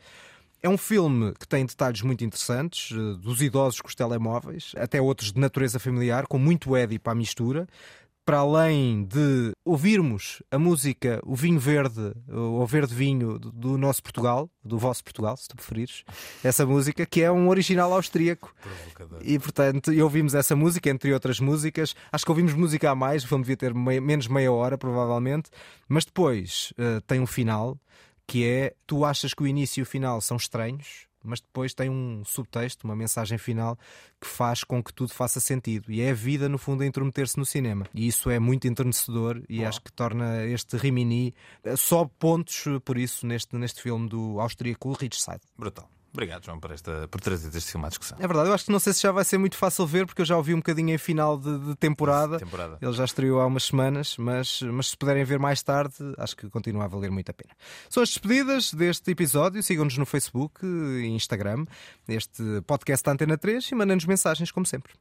[0.61, 4.99] É um filme que tem detalhes muito interessantes, eh, dos idosos com os telemóveis, até
[4.99, 7.67] outros de natureza familiar, com muito Édipo à mistura.
[8.25, 14.49] Para além de ouvirmos a música O Vinho Verde, ou Verde Vinho, do- nosso Portugal,
[14.63, 16.03] do vosso Portugal, se tu preferires,
[16.43, 18.51] essa música, que é um original austríaco.
[19.21, 21.95] E portanto, e ouvimos essa música, entre outras músicas.
[22.11, 25.51] Acho que ouvimos música a mais, o filme devia ter meia- menos meia hora, provavelmente.
[25.87, 27.77] Mas depois eh, tem um final
[28.25, 31.89] que é: tu achas que o início e o final são estranhos, mas depois tem
[31.89, 33.77] um subtexto, uma mensagem final
[34.19, 35.91] que faz com que tudo faça sentido.
[35.91, 37.85] E é a vida, no fundo, a intrometer-se no cinema.
[37.93, 42.79] E isso é muito enternecedor e acho que torna este Rimini eh, só pontos, eh,
[42.79, 45.47] por isso, neste, neste filme do austríaco Ulrich Seidel.
[45.57, 45.94] Brutal.
[46.15, 48.17] Obrigado, João, por, esta, por trazer este filme à discussão.
[48.21, 50.21] É verdade, eu acho que não sei se já vai ser muito fácil ver, porque
[50.21, 52.39] eu já ouvi um bocadinho em final de, de temporada.
[52.39, 52.77] Temporada.
[52.81, 56.49] Ele já estreou há umas semanas, mas, mas se puderem ver mais tarde, acho que
[56.49, 57.53] continua a valer muito a pena.
[57.89, 59.61] São as despedidas deste episódio.
[59.61, 61.65] Sigam-nos no Facebook e Instagram,
[62.07, 64.93] este podcast da Antena 3 e mandem-nos mensagens, como sempre.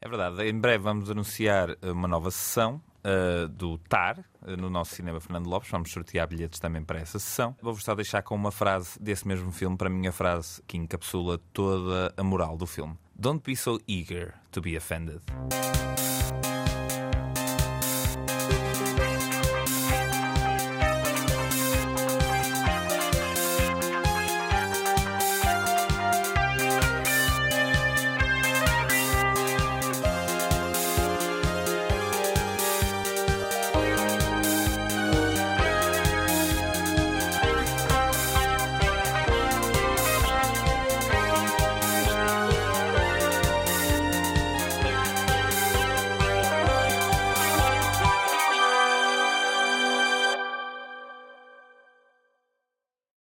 [0.00, 4.94] É verdade, em breve vamos anunciar uma nova sessão eh, do TAR eh, no nosso
[4.94, 5.70] cinema Fernando Lopes.
[5.70, 7.56] Vamos sortear bilhetes também para essa sessão.
[7.60, 11.38] Vou-vos só deixar com uma frase desse mesmo filme, para mim, a frase que encapsula
[11.52, 15.20] toda a moral do filme: Don't be so eager to be offended.